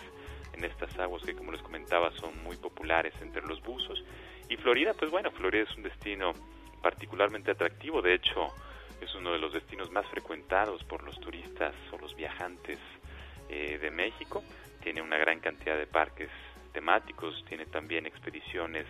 en 0.54 0.64
estas 0.64 0.98
aguas 0.98 1.22
que 1.22 1.36
como 1.36 1.52
les 1.52 1.62
comentaba 1.62 2.12
son 2.14 2.42
muy 2.44 2.58
populares 2.58 3.14
entre 3.22 3.44
los 3.44 3.62
buzos. 3.62 4.04
Y 4.50 4.58
Florida, 4.58 4.94
pues 4.94 5.12
bueno, 5.12 5.30
Florida 5.30 5.64
es 5.70 5.78
un 5.78 5.84
destino 5.84 6.34
particularmente 6.82 7.52
atractivo, 7.52 8.02
de 8.02 8.16
hecho 8.16 8.48
es 9.00 9.14
uno 9.14 9.32
de 9.32 9.40
los 9.40 9.54
destinos 9.54 9.92
más 9.92 10.08
frecuentados 10.08 10.84
por 10.84 11.04
los 11.04 11.20
turistas 11.20 11.76
o 11.92 11.98
los 12.00 12.16
viajantes 12.16 12.80
eh, 13.50 13.78
de 13.78 13.92
México 13.92 14.44
tiene 14.88 15.02
una 15.02 15.18
gran 15.18 15.42
cantidad 15.42 15.78
de 15.78 15.86
parques 15.86 16.30
temáticos, 16.72 17.44
tiene 17.50 17.66
también 17.66 18.06
expediciones 18.06 18.86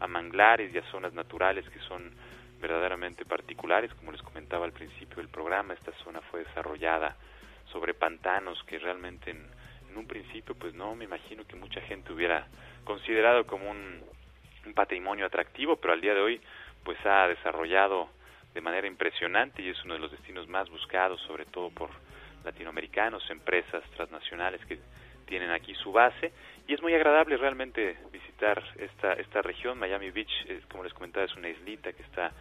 a 0.00 0.06
manglares 0.06 0.74
y 0.74 0.78
a 0.78 0.90
zonas 0.90 1.12
naturales 1.12 1.68
que 1.68 1.78
son 1.80 2.10
verdaderamente 2.58 3.26
particulares, 3.26 3.92
como 3.92 4.12
les 4.12 4.22
comentaba 4.22 4.64
al 4.64 4.72
principio 4.72 5.16
del 5.16 5.28
programa, 5.28 5.74
esta 5.74 5.92
zona 6.04 6.22
fue 6.22 6.42
desarrollada 6.44 7.18
sobre 7.70 7.92
pantanos 7.92 8.62
que 8.64 8.78
realmente 8.78 9.32
en, 9.32 9.44
un 9.94 10.06
principio 10.06 10.54
pues 10.54 10.72
no 10.72 10.94
me 10.94 11.04
imagino 11.04 11.46
que 11.46 11.54
mucha 11.54 11.82
gente 11.82 12.14
hubiera 12.14 12.46
considerado 12.84 13.46
como 13.46 13.70
un, 13.70 14.00
un 14.64 14.72
patrimonio 14.72 15.26
atractivo, 15.26 15.76
pero 15.76 15.92
al 15.92 16.00
día 16.00 16.14
de 16.14 16.22
hoy 16.22 16.40
pues 16.82 16.96
ha 17.04 17.28
desarrollado 17.28 18.08
de 18.54 18.62
manera 18.62 18.86
impresionante 18.86 19.60
y 19.60 19.68
es 19.68 19.84
uno 19.84 19.92
de 19.92 20.00
los 20.00 20.12
destinos 20.12 20.48
más 20.48 20.70
buscados, 20.70 21.20
sobre 21.26 21.44
todo 21.44 21.68
por 21.68 21.90
latinoamericanos, 22.42 23.28
empresas 23.28 23.84
transnacionales 23.96 24.64
que 24.64 24.78
tienen 25.32 25.50
aquí 25.50 25.74
su 25.76 25.92
base 25.92 26.30
y 26.68 26.74
es 26.74 26.82
muy 26.82 26.92
agradable 26.92 27.38
realmente 27.38 27.96
visitar 28.12 28.62
esta 28.76 29.14
esta 29.14 29.40
región. 29.40 29.78
Miami 29.78 30.10
Beach 30.10 30.30
como 30.70 30.84
les 30.84 30.92
comentaba 30.92 31.24
es 31.24 31.34
una 31.36 31.48
islita 31.48 31.94
que 31.94 32.02
está 32.02 32.32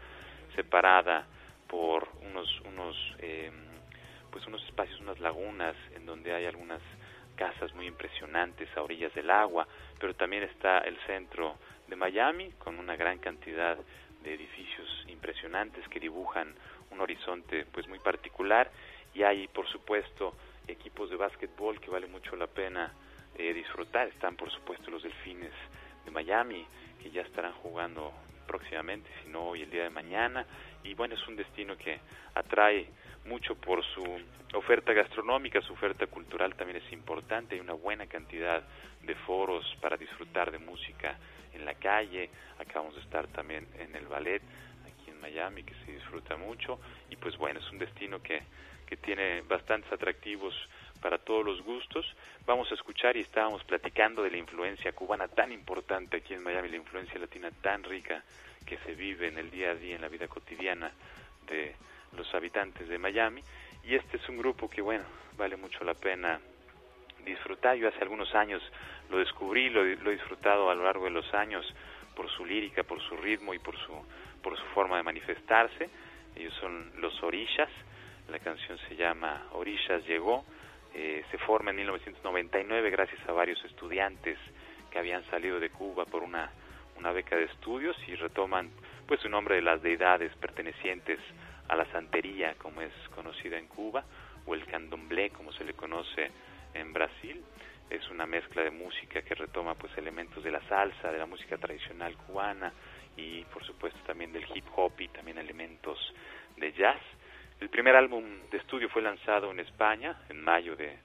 separada 0.58 1.26
por 1.70 2.10
unos 2.22 2.50
unos 2.66 2.98
em, 3.20 3.54
pues 4.30 4.46
unos 4.46 4.62
espacios 4.66 5.00
unas 5.00 5.22
lagunas 5.22 5.74
en 5.96 6.06
donde 6.06 6.34
hay 6.34 6.46
algunas 6.48 6.82
casas 7.38 7.74
muy 7.76 7.88
impresionantes 7.88 8.68
a 8.76 8.82
orillas 8.82 9.14
del 9.14 9.30
agua 9.30 9.66
pero 9.98 10.14
también 10.14 10.44
está 10.44 10.80
el 10.80 10.98
centro 11.08 11.56
de 11.88 11.96
Miami 11.96 12.52
con 12.60 12.78
una 12.78 12.98
gran 12.98 13.20
cantidad 13.20 13.78
de 14.22 14.34
edificios 14.34 15.06
impresionantes 15.08 15.88
que 15.88 16.02
dibujan 16.02 16.54
un 16.90 17.00
horizonte 17.00 17.66
pues 17.72 17.88
muy 17.88 18.00
particular. 18.00 18.70
Y 19.14 19.24
hay 19.24 19.48
por 19.48 19.66
supuesto 19.68 20.34
equipos 20.72 21.10
de 21.10 21.16
básquetbol 21.16 21.80
que 21.80 21.90
vale 21.90 22.08
mucho 22.08 22.36
la 22.36 22.48
pena 22.48 22.94
eh, 23.36 23.54
disfrutar. 23.54 24.08
Están, 24.08 24.36
por 24.36 24.52
supuesto, 24.52 24.92
los 24.92 25.04
Delfines 25.04 25.54
de 26.06 26.12
Miami, 26.12 26.66
que 27.02 27.12
ya 27.12 27.22
estarán 27.22 27.54
jugando 27.54 28.12
próximamente, 28.48 29.10
si 29.24 29.30
no 29.30 29.44
hoy, 29.44 29.62
el 29.62 29.70
día 29.70 29.84
de 29.84 29.90
mañana. 29.90 30.46
Y 30.84 30.94
bueno, 30.94 31.16
es 31.16 31.28
un 31.28 31.36
destino 31.36 31.78
que 31.78 32.00
atrae 32.36 32.88
mucho 33.26 33.56
por 33.56 33.84
su 33.84 34.04
oferta 34.54 34.94
gastronómica, 34.94 35.62
su 35.62 35.74
oferta 35.74 36.08
cultural 36.08 36.56
también 36.56 36.82
es 36.84 36.92
importante. 36.92 37.56
Hay 37.56 37.62
una 37.62 37.74
buena 37.74 38.08
cantidad 38.08 38.64
de 39.04 39.16
foros 39.16 39.66
para 39.82 39.98
disfrutar 39.98 40.52
de 40.52 40.60
música 40.60 41.18
en 41.54 41.66
la 41.66 41.76
calle. 41.76 42.30
Acabamos 42.60 42.96
de 42.96 43.02
estar 43.02 43.28
también 43.28 43.68
en 43.80 43.96
el 43.96 44.08
ballet 44.08 44.42
aquí 44.86 45.10
en 45.10 45.22
Miami, 45.22 45.64
que 45.64 45.76
se 45.86 45.92
disfruta 45.94 46.36
mucho. 46.36 46.80
Y 47.10 47.16
pues 47.16 47.38
bueno, 47.38 47.60
es 47.60 47.72
un 47.72 47.80
destino 47.80 48.22
que 48.22 48.42
que 48.92 48.98
tiene 48.98 49.40
bastantes 49.44 49.90
atractivos 49.94 50.54
para 51.02 51.18
todos 51.18 51.46
los 51.46 51.62
gustos. 51.62 52.06
Vamos 52.46 52.70
a 52.72 52.74
escuchar 52.74 53.16
y 53.16 53.22
estábamos 53.22 53.64
platicando 53.64 54.22
de 54.22 54.32
la 54.32 54.36
influencia 54.36 54.92
cubana 54.92 55.30
tan 55.30 55.54
importante 55.54 56.18
aquí 56.18 56.34
en 56.34 56.44
Miami, 56.44 56.68
la 56.68 56.76
influencia 56.76 57.18
latina 57.18 57.50
tan 57.62 57.86
rica 57.86 58.22
que 58.66 58.78
se 58.80 58.94
vive 58.94 59.30
en 59.30 59.38
el 59.38 59.50
día 59.50 59.72
a 59.72 59.76
día, 59.76 59.96
en 59.96 60.02
la 60.02 60.10
vida 60.10 60.28
cotidiana 60.28 60.92
de 61.48 61.74
los 62.18 62.36
habitantes 62.36 62.90
de 62.90 62.98
Miami. 62.98 63.42
Y 63.86 63.96
este 63.96 64.18
es 64.18 64.28
un 64.28 64.36
grupo 64.36 64.70
que, 64.70 64.82
bueno, 64.82 65.06
vale 65.38 65.56
mucho 65.56 65.86
la 65.86 65.94
pena 65.94 66.42
disfrutar. 67.24 67.78
Yo 67.78 67.88
hace 67.88 68.00
algunos 68.02 68.36
años 68.36 68.62
lo 69.10 69.20
descubrí, 69.20 69.70
lo, 69.70 69.86
lo 69.86 70.12
he 70.12 70.16
disfrutado 70.16 70.70
a 70.70 70.76
lo 70.76 70.84
largo 70.84 71.06
de 71.06 71.12
los 71.12 71.34
años 71.34 71.66
por 72.14 72.30
su 72.30 72.46
lírica, 72.46 72.84
por 72.84 73.02
su 73.02 73.16
ritmo 73.16 73.54
y 73.54 73.60
por 73.60 73.78
su, 73.78 73.94
por 74.44 74.58
su 74.58 74.66
forma 74.74 74.98
de 74.98 75.04
manifestarse. 75.04 75.90
Ellos 76.36 76.54
son 76.56 76.92
los 77.00 77.24
orillas 77.24 77.70
la 78.32 78.40
canción 78.40 78.78
se 78.88 78.96
llama 78.96 79.48
Orillas 79.52 80.06
llegó, 80.08 80.46
eh, 80.94 81.24
se 81.30 81.38
forma 81.40 81.72
en 81.72 81.78
1999 81.78 82.90
gracias 82.90 83.20
a 83.28 83.34
varios 83.34 83.64
estudiantes 83.66 84.38
que 84.90 85.00
habían 85.00 85.24
salido 85.30 85.60
de 85.60 85.70
Cuba 85.70 86.06
por 86.06 86.24
una, 86.24 86.50
una 86.98 87.12
beca 87.12 87.36
de 87.36 87.44
estudios 87.44 87.96
y 88.08 88.16
retoman 88.16 88.72
pues 89.06 89.20
su 89.20 89.28
nombre 89.28 89.56
de 89.56 89.62
las 89.62 89.82
deidades 89.82 90.34
pertenecientes 90.38 91.20
a 91.68 91.76
la 91.76 91.86
santería 91.92 92.56
como 92.58 92.82
es 92.82 92.94
conocida 93.14 93.58
en 93.58 93.68
Cuba 93.68 94.06
o 94.46 94.56
el 94.56 94.66
candomblé 94.66 95.32
como 95.32 95.52
se 95.52 95.66
le 95.66 95.74
conoce 95.74 96.32
en 96.74 96.94
Brasil 96.94 97.44
es 97.90 98.10
una 98.10 98.26
mezcla 98.26 98.64
de 98.64 98.72
música 98.72 99.22
que 99.24 99.36
retoma 99.36 99.76
pues 99.76 99.96
elementos 99.98 100.42
de 100.42 100.52
la 100.52 100.62
salsa 100.70 101.12
de 101.12 101.18
la 101.18 101.26
música 101.26 101.58
tradicional 101.58 102.16
cubana 102.16 102.72
y 103.18 103.44
por 103.46 103.66
supuesto 103.66 104.00
también 104.08 104.32
del 104.32 104.46
hip 104.56 104.66
hop 104.74 104.94
y 105.00 105.10
también 105.10 105.38
elementos 105.38 106.00
de 106.56 106.72
jazz. 106.72 107.02
El 107.62 107.70
primer 107.70 107.96
álbum 107.96 108.26
de 108.50 108.58
estudio 108.58 108.90
fue 108.90 109.04
lanzado 109.04 109.52
en 109.52 109.60
España 109.60 110.18
en 110.30 110.42
mayo 110.42 110.76
de, 110.76 110.98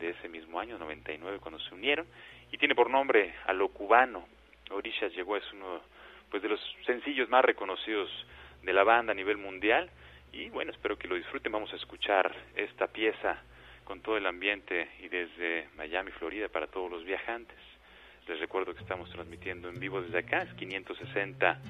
ese 0.00 0.28
mismo 0.28 0.60
año, 0.60 0.78
99, 0.78 1.38
cuando 1.40 1.58
se 1.58 1.74
unieron, 1.74 2.06
y 2.52 2.56
tiene 2.56 2.76
por 2.76 2.88
nombre 2.88 3.34
A 3.46 3.52
lo 3.52 3.68
cubano. 3.68 4.24
Orishas 4.70 5.12
llegó, 5.12 5.36
es 5.36 5.52
uno 5.52 5.80
pues, 6.30 6.40
de 6.40 6.50
los 6.50 6.60
sencillos 6.86 7.28
más 7.28 7.44
reconocidos 7.44 8.08
de 8.62 8.72
la 8.72 8.84
banda 8.84 9.10
a 9.10 9.16
nivel 9.16 9.38
mundial, 9.38 9.90
y 10.32 10.50
bueno, 10.50 10.70
espero 10.70 10.96
que 10.96 11.08
lo 11.08 11.16
disfruten. 11.16 11.50
Vamos 11.50 11.72
a 11.72 11.76
escuchar 11.76 12.32
esta 12.54 12.86
pieza 12.86 13.42
con 13.82 14.00
todo 14.00 14.16
el 14.16 14.26
ambiente 14.26 14.88
y 15.00 15.08
desde 15.08 15.68
Miami, 15.76 16.12
Florida, 16.12 16.48
para 16.48 16.68
todos 16.68 16.92
los 16.92 17.04
viajantes. 17.04 17.58
Les 18.28 18.38
recuerdo 18.38 18.72
que 18.72 18.82
estamos 18.82 19.10
transmitiendo 19.10 19.68
en 19.68 19.80
vivo 19.80 20.00
desde 20.00 20.18
acá, 20.18 20.42
es 20.42 20.54
560 20.54 21.60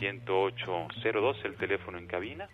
10802 0.00 1.44
el 1.44 1.54
teléfono 1.54 1.98
en 1.98 2.08
cabina 2.08 2.48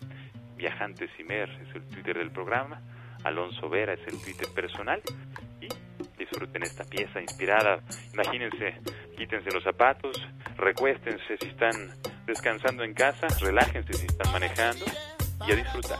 Viajantes 0.63 1.09
Imer 1.19 1.49
es 1.49 1.75
el 1.75 1.83
Twitter 1.89 2.17
del 2.17 2.31
programa, 2.31 2.79
Alonso 3.25 3.67
Vera 3.67 3.95
es 3.95 4.07
el 4.07 4.17
Twitter 4.21 4.47
personal 4.55 5.01
y 5.59 5.67
disfruten 6.17 6.63
esta 6.63 6.85
pieza 6.85 7.19
inspirada. 7.19 7.81
Imagínense, 8.13 8.79
quítense 9.17 9.51
los 9.51 9.61
zapatos, 9.61 10.15
recuéstense 10.55 11.37
si 11.37 11.47
están 11.47 11.73
descansando 12.25 12.85
en 12.85 12.93
casa, 12.93 13.27
relájense 13.41 13.91
si 13.91 14.05
están 14.05 14.31
manejando 14.31 14.85
y 15.45 15.51
a 15.51 15.55
disfrutar. 15.57 15.99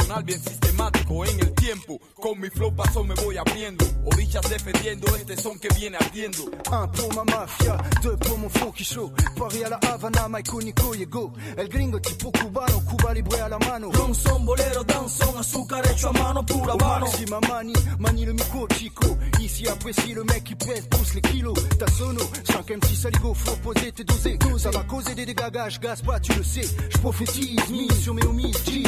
Profesional, 0.00 0.24
bien 0.24 0.42
sistemático 0.42 1.24
en 1.24 1.40
el 1.40 1.52
tiempo. 1.52 2.00
Con 2.14 2.40
mi 2.40 2.48
flow 2.48 2.74
paso 2.74 3.04
me 3.04 3.14
voy 3.14 3.36
abriendo, 3.36 3.84
orillas 4.04 4.48
defendiendo 4.48 5.06
este 5.16 5.36
son 5.36 5.58
que 5.58 5.68
viene 5.74 5.96
ardiendo. 5.96 6.44
Un 6.70 6.90
pour 6.90 7.14
ma 7.14 7.24
mafia, 7.24 7.76
deux 8.02 8.16
pour 8.16 8.38
mon 8.38 8.48
funky 8.48 8.84
show. 8.84 9.12
Paris 9.36 9.64
à 9.64 9.68
la 9.70 9.76
Havana, 9.76 10.28
Michael 10.28 10.64
Nico 10.64 10.94
llegó. 10.94 11.32
El 11.56 11.68
gringo 11.68 12.00
tipo 12.00 12.30
cubano, 12.32 12.80
Cuba 12.84 13.14
libre 13.14 13.40
a 13.40 13.48
la 13.48 13.58
mano. 13.58 13.90
Ron 13.92 14.14
son, 14.14 14.44
bolero, 14.44 14.84
danzón, 14.84 15.36
azúcar 15.38 15.86
hecho 15.90 16.08
a 16.08 16.12
mano, 16.12 16.44
pura 16.44 16.74
mano. 16.76 17.06
maximum 17.06 17.40
mani, 17.48 17.72
manie 17.98 18.26
le 18.26 18.32
micro 18.32 18.66
chico. 18.68 19.18
Ici 19.40 19.68
apprécie 19.68 20.14
le 20.14 20.24
mec 20.24 20.44
qui 20.44 20.54
pèse, 20.54 20.86
pousse 20.88 21.14
les 21.14 21.22
kilos. 21.22 21.54
T'as 21.78 21.90
sono, 21.92 22.20
5 22.44 22.70
MC 22.70 22.94
saligo, 22.96 23.34
faut 23.34 23.56
poser 23.62 23.92
tes 23.92 24.04
dosés. 24.04 24.38
Ça 24.58 24.70
va 24.70 24.82
causer 24.84 25.14
des 25.14 25.24
dégagages, 25.24 25.80
gaz 25.80 26.02
pas, 26.02 26.20
tu 26.20 26.34
le 26.34 26.42
sais. 26.42 26.66
Je 26.90 26.98
prophétise, 26.98 27.68
mise 27.70 28.02
sur 28.02 28.14
mes 28.14 28.24
homies, 28.24 28.52
G. 28.66 28.82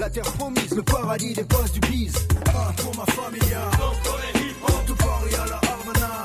La 0.00 0.08
terre 0.10 0.24
promise, 0.36 0.74
le 0.74 0.82
paradis 0.82 1.32
des 1.34 1.44
boss 1.44 1.72
du 1.72 1.80
bise. 1.80 2.14
Ah, 2.48 2.72
pour 2.76 2.96
ma 2.96 3.06
familia. 3.06 3.70
Tu 4.86 4.94
Paris 4.94 5.34
à 5.34 5.46
la 5.46 5.56
Havana. 5.56 6.23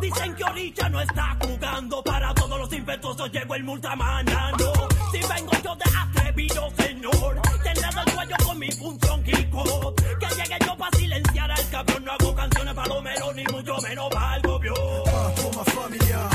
Dicen 0.00 0.34
que 0.34 0.44
Oricha 0.44 0.88
no 0.88 1.00
está 1.00 1.36
jugando. 1.40 2.02
Para 2.02 2.34
todos 2.34 2.58
los 2.58 2.72
impetuosos 2.72 3.30
llegó 3.32 3.54
el 3.54 3.64
multamanano. 3.64 4.72
Si 5.12 5.18
vengo 5.18 5.52
yo 5.62 5.76
de 5.76 5.84
atrevido, 5.98 6.70
señor. 6.76 7.40
Tendrás 7.62 7.96
el 7.96 8.12
cuello 8.14 8.36
con 8.44 8.58
mi 8.58 8.70
función 8.72 9.22
Kiko. 9.22 9.94
Que 9.94 10.26
llegue 10.36 10.58
yo 10.66 10.76
para 10.76 10.98
silenciar 10.98 11.50
al 11.50 11.70
cabrón. 11.70 12.04
No 12.04 12.12
hago 12.12 12.34
canciones 12.34 12.74
para 12.74 12.88
los 12.88 13.02
meros, 13.02 13.34
ni 13.34 13.44
mucho 13.44 13.76
menos 13.80 14.08
para 14.10 14.36
el 14.36 14.42
gobierno. 14.42 15.04
Ah. 15.06 16.33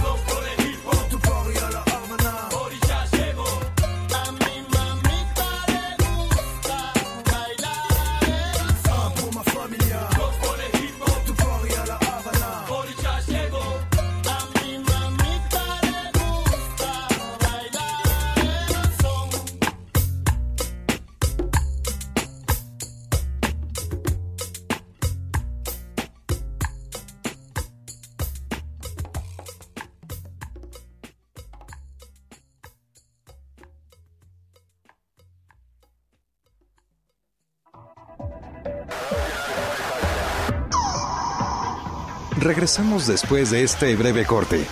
Regresamos 42.50 43.06
después 43.06 43.52
de 43.52 43.64
este 43.64 43.96
breve 43.96 44.26
corte. 44.26 44.66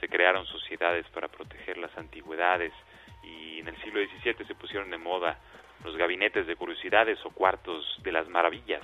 Se 0.00 0.08
crearon 0.08 0.46
sociedades 0.46 1.06
para 1.08 1.28
proteger 1.28 1.76
las 1.76 1.96
antigüedades 1.98 2.72
y 3.22 3.58
en 3.58 3.68
el 3.68 3.76
siglo 3.82 4.00
XVII 4.00 4.46
se 4.46 4.54
pusieron 4.54 4.90
de 4.90 4.98
moda 4.98 5.38
los 5.84 5.96
gabinetes 5.96 6.46
de 6.46 6.56
curiosidades 6.56 7.18
o 7.26 7.30
cuartos 7.30 7.98
de 8.02 8.12
las 8.12 8.28
maravillas 8.28 8.82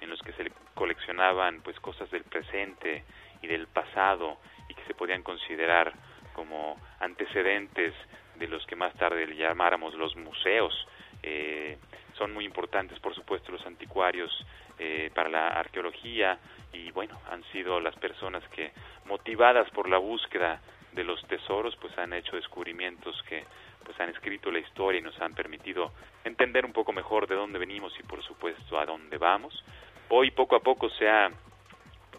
en 0.00 0.10
los 0.10 0.20
que 0.20 0.32
se 0.32 0.50
coleccionaban 0.74 1.62
pues 1.62 1.78
cosas 1.78 2.10
del 2.10 2.24
presente 2.24 3.04
y 3.40 3.46
del 3.46 3.68
pasado 3.68 4.38
y 4.68 4.74
que 4.74 4.84
se 4.84 4.94
podían 4.94 5.22
considerar 5.22 5.92
como 6.34 6.76
antecedentes 6.98 7.94
de 8.34 8.48
los 8.48 8.66
que 8.66 8.74
más 8.74 8.92
tarde 8.94 9.26
le 9.26 9.36
llamáramos 9.36 9.94
los 9.94 10.16
museos. 10.16 10.74
Eh, 11.22 11.78
son 12.22 12.34
muy 12.34 12.44
importantes, 12.44 13.00
por 13.00 13.16
supuesto, 13.16 13.50
los 13.50 13.66
anticuarios 13.66 14.30
eh, 14.78 15.10
para 15.12 15.28
la 15.28 15.48
arqueología 15.48 16.38
y 16.72 16.92
bueno, 16.92 17.20
han 17.28 17.42
sido 17.50 17.80
las 17.80 17.96
personas 17.96 18.46
que 18.50 18.70
motivadas 19.06 19.68
por 19.70 19.88
la 19.88 19.98
búsqueda 19.98 20.60
de 20.92 21.02
los 21.02 21.20
tesoros 21.26 21.74
pues 21.80 21.98
han 21.98 22.12
hecho 22.12 22.36
descubrimientos 22.36 23.20
que 23.28 23.44
pues 23.84 23.98
han 23.98 24.10
escrito 24.10 24.52
la 24.52 24.60
historia 24.60 25.00
y 25.00 25.02
nos 25.02 25.20
han 25.20 25.34
permitido 25.34 25.90
entender 26.22 26.64
un 26.64 26.72
poco 26.72 26.92
mejor 26.92 27.26
de 27.26 27.34
dónde 27.34 27.58
venimos 27.58 27.92
y 27.98 28.04
por 28.04 28.22
supuesto 28.22 28.78
a 28.78 28.86
dónde 28.86 29.18
vamos. 29.18 29.64
Hoy 30.08 30.30
poco 30.30 30.54
a 30.54 30.60
poco 30.60 30.90
se 30.90 31.08
ha 31.08 31.28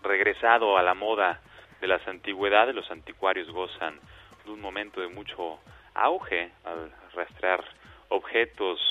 regresado 0.01 0.77
a 0.77 0.83
la 0.83 0.95
moda 0.95 1.39
de 1.79 1.87
las 1.87 2.05
antigüedades, 2.09 2.75
los 2.75 2.91
anticuarios 2.91 3.49
gozan 3.51 4.01
de 4.43 4.51
un 4.51 4.59
momento 4.59 4.99
de 4.99 5.07
mucho 5.07 5.59
auge 5.93 6.51
al 6.65 6.91
rastrear 7.13 7.63
objetos 8.09 8.81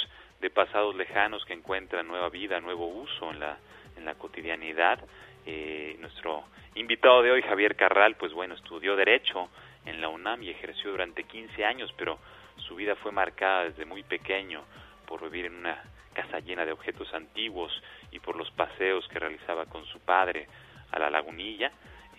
de 0.42 0.50
pasados 0.50 0.94
lejanos 0.96 1.44
que 1.44 1.54
encuentran 1.54 2.06
nueva 2.06 2.28
vida, 2.28 2.60
nuevo 2.60 2.86
uso 2.88 3.30
en 3.30 3.38
la, 3.38 3.56
en 3.96 4.04
la 4.04 4.16
cotidianidad. 4.16 4.98
Eh, 5.46 5.96
nuestro 6.00 6.44
invitado 6.74 7.22
de 7.22 7.30
hoy, 7.30 7.42
Javier 7.42 7.76
Carral, 7.76 8.16
pues 8.16 8.32
bueno, 8.32 8.54
estudió 8.54 8.96
Derecho 8.96 9.48
en 9.86 10.00
la 10.00 10.08
UNAM 10.08 10.42
y 10.42 10.50
ejerció 10.50 10.90
durante 10.90 11.24
15 11.24 11.64
años, 11.64 11.94
pero 11.96 12.18
su 12.56 12.74
vida 12.74 12.96
fue 12.96 13.12
marcada 13.12 13.64
desde 13.64 13.84
muy 13.84 14.02
pequeño 14.02 14.64
por 15.06 15.22
vivir 15.22 15.46
en 15.46 15.54
una 15.54 15.80
casa 16.12 16.40
llena 16.40 16.66
de 16.66 16.72
objetos 16.72 17.12
antiguos 17.14 17.72
y 18.10 18.18
por 18.18 18.36
los 18.36 18.50
paseos 18.50 19.06
que 19.08 19.20
realizaba 19.20 19.66
con 19.66 19.86
su 19.86 20.00
padre 20.00 20.48
a 20.90 20.98
la 20.98 21.08
lagunilla. 21.08 21.70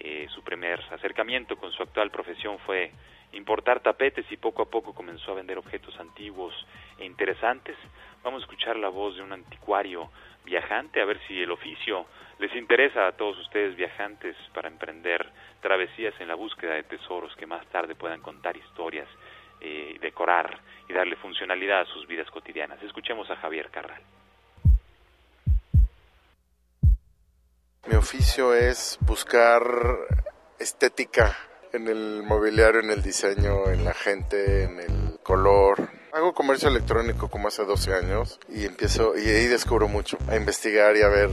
Eh, 0.03 0.27
su 0.35 0.43
primer 0.43 0.81
acercamiento 0.91 1.55
con 1.55 1.71
su 1.71 1.81
actual 1.81 2.11
profesión 2.11 2.59
fue 2.59 2.91
importar 3.31 3.79
tapetes 3.79 4.29
y 4.31 4.37
poco 4.37 4.61
a 4.61 4.69
poco 4.69 4.93
comenzó 4.93 5.31
a 5.31 5.35
vender 5.35 5.57
objetos 5.57 5.97
antiguos 5.97 6.53
e 6.99 7.05
interesantes. 7.05 7.77
Vamos 8.21 8.41
a 8.41 8.45
escuchar 8.45 8.75
la 8.75 8.89
voz 8.89 9.15
de 9.15 9.21
un 9.21 9.31
anticuario 9.31 10.11
viajante, 10.43 11.01
a 11.01 11.05
ver 11.05 11.19
si 11.27 11.41
el 11.41 11.51
oficio 11.51 12.05
les 12.39 12.53
interesa 12.55 13.07
a 13.07 13.13
todos 13.13 13.37
ustedes 13.39 13.77
viajantes 13.77 14.35
para 14.53 14.67
emprender 14.67 15.25
travesías 15.61 16.13
en 16.19 16.27
la 16.27 16.35
búsqueda 16.35 16.73
de 16.73 16.83
tesoros 16.83 17.33
que 17.37 17.45
más 17.45 17.65
tarde 17.67 17.95
puedan 17.95 18.21
contar 18.21 18.57
historias, 18.57 19.07
eh, 19.61 19.97
decorar 20.01 20.59
y 20.89 20.93
darle 20.93 21.15
funcionalidad 21.15 21.81
a 21.81 21.85
sus 21.85 22.05
vidas 22.07 22.29
cotidianas. 22.29 22.83
Escuchemos 22.83 23.29
a 23.29 23.37
Javier 23.37 23.69
Carral. 23.69 24.01
Mi 27.85 27.95
oficio 27.95 28.53
es 28.53 28.97
buscar 29.01 29.61
estética 30.57 31.37
en 31.73 31.89
el 31.89 32.23
mobiliario, 32.23 32.79
en 32.79 32.91
el 32.91 33.03
diseño, 33.03 33.69
en 33.69 33.83
la 33.83 33.93
gente, 33.93 34.63
en 34.63 34.79
el 34.79 35.19
color, 35.21 35.89
Hago 36.13 36.31
comercio 36.35 36.69
electrónico 36.69 37.27
como 37.27 37.47
hace 37.47 37.65
12 37.65 37.91
años 37.91 38.39
y 38.47 38.65
empiezo 38.65 39.17
y 39.17 39.27
ahí 39.27 39.47
descubro 39.47 39.87
mucho, 39.87 40.19
a 40.27 40.35
investigar 40.35 40.95
y 40.95 41.01
a 41.01 41.07
ver. 41.07 41.31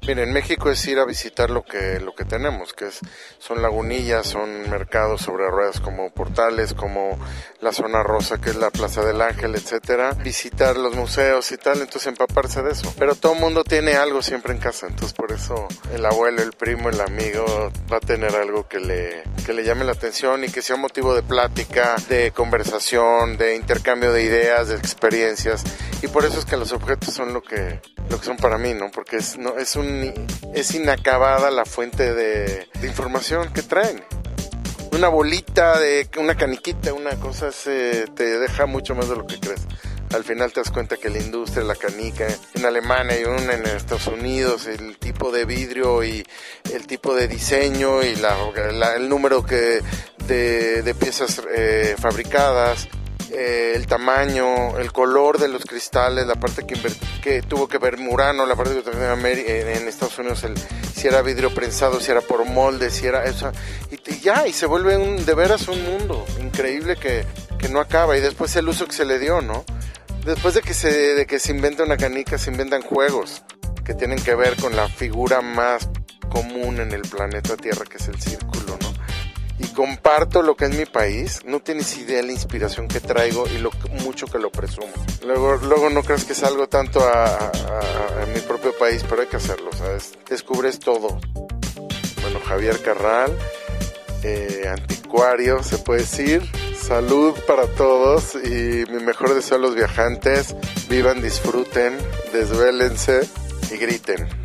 Miren, 0.00 0.20
en 0.20 0.32
México 0.32 0.70
es 0.70 0.88
ir 0.88 0.98
a 1.00 1.04
visitar 1.04 1.50
lo 1.50 1.66
que 1.66 2.00
lo 2.00 2.14
que 2.14 2.24
tenemos, 2.24 2.72
que 2.72 2.86
es 2.86 3.00
son 3.38 3.60
lagunillas, 3.60 4.26
son 4.26 4.70
mercados 4.70 5.20
sobre 5.20 5.50
ruedas 5.50 5.80
como 5.80 6.14
portales, 6.14 6.72
como 6.72 7.18
la 7.60 7.72
zona 7.72 8.02
rosa 8.02 8.40
que 8.40 8.48
es 8.48 8.56
la 8.56 8.70
Plaza 8.70 9.04
del 9.04 9.20
Ángel, 9.20 9.54
etcétera. 9.54 10.12
Visitar 10.12 10.78
los 10.78 10.96
museos 10.96 11.52
y 11.52 11.58
tal, 11.58 11.82
entonces 11.82 12.06
empaparse 12.06 12.62
de 12.62 12.72
eso. 12.72 12.90
Pero 12.98 13.14
todo 13.14 13.34
mundo 13.34 13.64
tiene 13.64 13.96
algo 13.96 14.22
siempre 14.22 14.54
en 14.54 14.60
casa, 14.60 14.86
entonces 14.86 15.12
por 15.12 15.30
eso 15.30 15.68
el 15.92 16.06
abuelo, 16.06 16.40
el 16.40 16.52
primo, 16.52 16.88
el 16.88 17.02
amigo 17.02 17.70
va 17.92 17.98
a 17.98 18.00
tener 18.00 18.34
algo 18.34 18.66
que 18.66 18.80
le 18.80 19.24
que 19.44 19.52
le 19.52 19.62
llame 19.62 19.84
la 19.84 19.92
atención 19.92 20.42
y 20.44 20.48
que 20.48 20.62
sea 20.62 20.76
motivo 20.76 21.14
de 21.14 21.22
plática, 21.22 21.96
de 22.08 22.30
conversación, 22.30 23.36
de 23.36 23.56
intercambio 23.56 24.10
de 24.10 24.21
ideas, 24.22 24.68
de 24.68 24.76
experiencias 24.76 25.64
y 26.02 26.08
por 26.08 26.24
eso 26.24 26.38
es 26.40 26.44
que 26.44 26.56
los 26.56 26.72
objetos 26.72 27.14
son 27.14 27.32
lo 27.32 27.42
que 27.42 27.80
lo 28.10 28.18
que 28.18 28.26
son 28.26 28.36
para 28.36 28.58
mí, 28.58 28.74
¿no? 28.74 28.90
Porque 28.90 29.16
es 29.16 29.38
no 29.38 29.56
es 29.56 29.76
un 29.76 30.12
es 30.52 30.74
inacabada 30.74 31.50
la 31.50 31.64
fuente 31.64 32.12
de, 32.12 32.68
información 32.82 33.52
que 33.52 33.62
traen. 33.62 34.02
Una 34.92 35.08
bolita 35.08 35.78
de 35.78 36.08
una 36.18 36.36
caniquita, 36.36 36.92
una 36.92 37.16
cosa 37.16 37.52
se 37.52 38.06
te 38.14 38.38
deja 38.38 38.66
mucho 38.66 38.94
más 38.94 39.08
de 39.08 39.16
lo 39.16 39.26
que 39.26 39.38
crees. 39.38 39.62
Al 40.12 40.24
final 40.24 40.52
te 40.52 40.60
das 40.60 40.70
cuenta 40.70 40.98
que 40.98 41.08
la 41.08 41.18
industria, 41.18 41.64
la 41.64 41.74
canica, 41.74 42.26
en 42.54 42.66
Alemania 42.66 43.18
y 43.18 43.24
una 43.24 43.54
en 43.54 43.64
Estados 43.64 44.08
Unidos, 44.08 44.66
el 44.66 44.98
tipo 44.98 45.32
de 45.32 45.46
vidrio 45.46 46.04
y 46.04 46.22
el 46.74 46.86
tipo 46.86 47.14
de 47.14 47.28
diseño 47.28 48.02
y 48.02 48.16
la, 48.16 48.36
el 48.96 49.08
número 49.08 49.42
que 49.46 49.80
de, 50.26 50.82
de 50.82 50.94
piezas 50.94 51.40
eh, 51.56 51.96
fabricadas, 51.98 52.88
eh, 53.34 53.72
el 53.74 53.86
tamaño, 53.86 54.78
el 54.78 54.92
color 54.92 55.38
de 55.38 55.48
los 55.48 55.64
cristales, 55.64 56.26
la 56.26 56.34
parte 56.34 56.66
que, 56.66 56.76
que 57.22 57.42
tuvo 57.42 57.66
que 57.68 57.78
ver 57.78 57.98
Murano, 57.98 58.46
la 58.46 58.54
parte 58.54 58.82
que 58.82 59.72
en 59.76 59.88
Estados 59.88 60.18
Unidos, 60.18 60.44
el, 60.44 60.54
si 60.94 61.08
era 61.08 61.22
vidrio 61.22 61.52
prensado, 61.54 62.00
si 62.00 62.10
era 62.10 62.20
por 62.20 62.44
molde, 62.44 62.90
si 62.90 63.06
era 63.06 63.24
eso, 63.24 63.50
y, 63.90 64.20
ya, 64.20 64.46
y 64.46 64.52
se 64.52 64.66
vuelve 64.66 64.96
un, 64.96 65.24
de 65.24 65.34
veras 65.34 65.68
un 65.68 65.82
mundo 65.84 66.24
increíble 66.40 66.96
que, 66.96 67.24
que 67.58 67.68
no 67.68 67.80
acaba, 67.80 68.16
y 68.16 68.20
después 68.20 68.54
el 68.56 68.68
uso 68.68 68.86
que 68.86 68.92
se 68.92 69.04
le 69.04 69.18
dio, 69.18 69.40
¿no? 69.40 69.64
Después 70.24 70.54
de 70.54 70.62
que 70.62 70.74
se, 70.74 71.14
de 71.14 71.26
que 71.26 71.38
se 71.38 71.50
inventa 71.50 71.82
una 71.82 71.96
canica, 71.96 72.38
se 72.38 72.50
inventan 72.50 72.82
juegos 72.82 73.42
que 73.84 73.94
tienen 73.94 74.22
que 74.22 74.34
ver 74.34 74.56
con 74.56 74.76
la 74.76 74.88
figura 74.88 75.40
más 75.40 75.88
común 76.30 76.80
en 76.80 76.92
el 76.92 77.02
planeta 77.02 77.56
Tierra, 77.56 77.84
que 77.84 77.96
es 77.96 78.08
el 78.08 78.20
círculo, 78.20 78.78
¿no? 78.80 78.91
Y 79.62 79.66
comparto 79.68 80.42
lo 80.42 80.56
que 80.56 80.64
es 80.66 80.76
mi 80.76 80.86
país, 80.86 81.40
no 81.44 81.60
tienes 81.60 81.96
idea 81.96 82.16
de 82.16 82.24
la 82.24 82.32
inspiración 82.32 82.88
que 82.88 83.00
traigo 83.00 83.44
y 83.46 83.58
lo 83.58 83.70
mucho 84.02 84.26
que 84.26 84.38
lo 84.38 84.50
presumo. 84.50 84.92
Luego, 85.24 85.56
luego 85.56 85.90
no 85.90 86.02
crees 86.02 86.24
que 86.24 86.34
salgo 86.34 86.68
tanto 86.68 87.00
a, 87.00 87.50
mi 88.34 88.40
propio 88.40 88.72
país, 88.78 89.04
pero 89.08 89.22
hay 89.22 89.28
que 89.28 89.36
hacerlo, 89.36 89.70
¿sabes? 89.76 90.12
Descubres 90.28 90.78
todo. 90.78 91.20
Bueno, 92.22 92.40
Javier 92.46 92.80
Carral, 92.80 93.36
eh, 94.22 94.64
anticuario, 94.68 95.62
se 95.62 95.78
puede 95.78 96.00
decir. 96.00 96.42
Salud 96.80 97.34
para 97.46 97.66
todos 97.66 98.34
y 98.34 98.84
mi 98.90 99.02
mejor 99.04 99.34
deseo 99.34 99.58
a 99.58 99.60
los 99.60 99.74
viajantes. 99.74 100.56
Vivan, 100.88 101.20
disfruten, 101.20 101.96
desvélense 102.32 103.28
y 103.70 103.76
griten. 103.76 104.41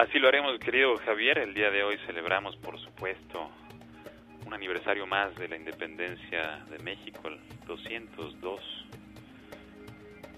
Así 0.00 0.18
lo 0.18 0.28
haremos, 0.28 0.58
querido 0.60 0.96
Javier. 0.96 1.36
El 1.36 1.52
día 1.52 1.70
de 1.70 1.84
hoy 1.84 1.98
celebramos, 2.06 2.56
por 2.56 2.80
supuesto, 2.80 3.50
un 4.46 4.54
aniversario 4.54 5.06
más 5.06 5.34
de 5.34 5.46
la 5.46 5.56
independencia 5.56 6.64
de 6.70 6.78
México, 6.78 7.28
el 7.28 7.38
202 7.66 8.86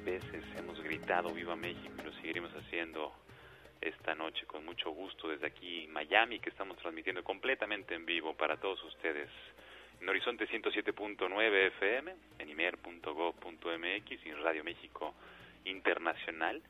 veces 0.05 0.44
hemos 0.59 0.83
gritado 0.83 1.33
Viva 1.33 1.55
México 1.55 1.94
y 1.96 2.03
lo 2.03 2.12
seguiremos 2.14 2.51
haciendo 2.57 3.12
esta 3.81 4.16
noche 4.16 4.46
con 4.46 4.64
mucho 4.64 4.90
gusto 4.90 5.29
desde 5.29 5.46
aquí 5.46 5.87
Miami 5.92 6.40
que 6.40 6.51
estamos 6.51 6.77
transmitiendo 6.79 7.22
completamente 7.22 7.94
en 7.94 8.05
vivo 8.05 8.35
para 8.35 8.57
todos 8.57 8.83
ustedes 8.83 9.29
en 10.01 10.09
Horizonte 10.09 10.48
107.9 10.48 11.66
FM, 11.68 12.12
en 12.40 12.51
imer.gov.mx 12.51 14.27
y 14.27 14.29
en 14.29 14.42
Radio 14.42 14.64
México 14.64 15.14
Internacional. 15.64 16.61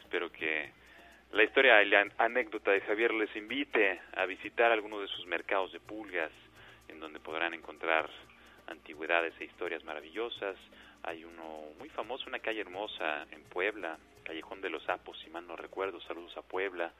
Espero 0.00 0.32
que 0.32 0.87
la 1.32 1.42
historia 1.42 1.82
y 1.82 1.90
la 1.90 2.06
anécdota 2.16 2.70
de 2.70 2.80
Javier 2.80 3.12
les 3.12 3.34
invite 3.36 4.00
a 4.16 4.24
visitar 4.24 4.72
algunos 4.72 5.02
de 5.02 5.08
sus 5.08 5.26
mercados 5.26 5.72
de 5.72 5.80
pulgas, 5.80 6.32
en 6.88 7.00
donde 7.00 7.20
podrán 7.20 7.52
encontrar 7.52 8.08
antigüedades 8.66 9.34
e 9.38 9.44
historias 9.44 9.84
maravillosas. 9.84 10.56
Hay 11.02 11.24
uno 11.24 11.64
muy 11.78 11.90
famoso, 11.90 12.24
una 12.26 12.38
calle 12.38 12.60
hermosa 12.60 13.26
en 13.30 13.42
Puebla, 13.44 13.98
Callejón 14.24 14.62
de 14.62 14.70
los 14.70 14.82
Sapos, 14.84 15.18
si 15.20 15.30
mal 15.30 15.46
no 15.46 15.56
recuerdo. 15.56 16.00
Saludos 16.00 16.36
a 16.36 16.42
Puebla, 16.42 16.92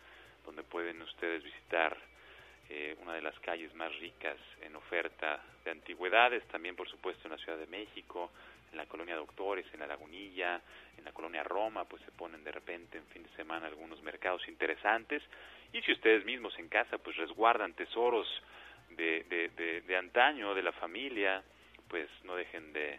donde 0.44 0.62
pueden 0.62 1.00
ustedes 1.00 1.42
visitar 1.42 1.96
eh, 2.68 2.96
una 3.00 3.14
de 3.14 3.22
las 3.22 3.38
calles 3.40 3.74
más 3.74 3.94
ricas 3.98 4.36
en 4.60 4.76
oferta 4.76 5.42
de 5.64 5.70
antigüedades, 5.70 6.46
también 6.48 6.76
por 6.76 6.88
supuesto 6.88 7.26
en 7.26 7.32
la 7.32 7.38
Ciudad 7.38 7.58
de 7.58 7.66
México, 7.66 8.30
en 8.70 8.78
la 8.78 8.86
colonia 8.86 9.16
Doctores, 9.16 9.66
en 9.72 9.80
la 9.80 9.86
Lagunilla, 9.86 10.60
en 10.96 11.04
la 11.04 11.12
colonia 11.12 11.42
Roma, 11.42 11.84
pues 11.84 12.02
se 12.02 12.12
ponen 12.12 12.44
de 12.44 12.52
repente 12.52 12.98
en 12.98 13.06
fin 13.06 13.22
de 13.22 13.30
semana 13.30 13.66
algunos 13.66 14.02
mercados 14.02 14.46
interesantes 14.48 15.22
y 15.72 15.82
si 15.82 15.92
ustedes 15.92 16.24
mismos 16.24 16.58
en 16.58 16.68
casa 16.68 16.98
pues 16.98 17.16
resguardan 17.16 17.74
tesoros 17.74 18.26
de, 18.90 19.82
de, 19.86 19.96
antaño, 19.96 20.54
de 20.54 20.62
la 20.62 20.72
familia, 20.72 21.42
pues 21.88 22.08
no 22.24 22.34
dejen 22.34 22.72
de, 22.72 22.98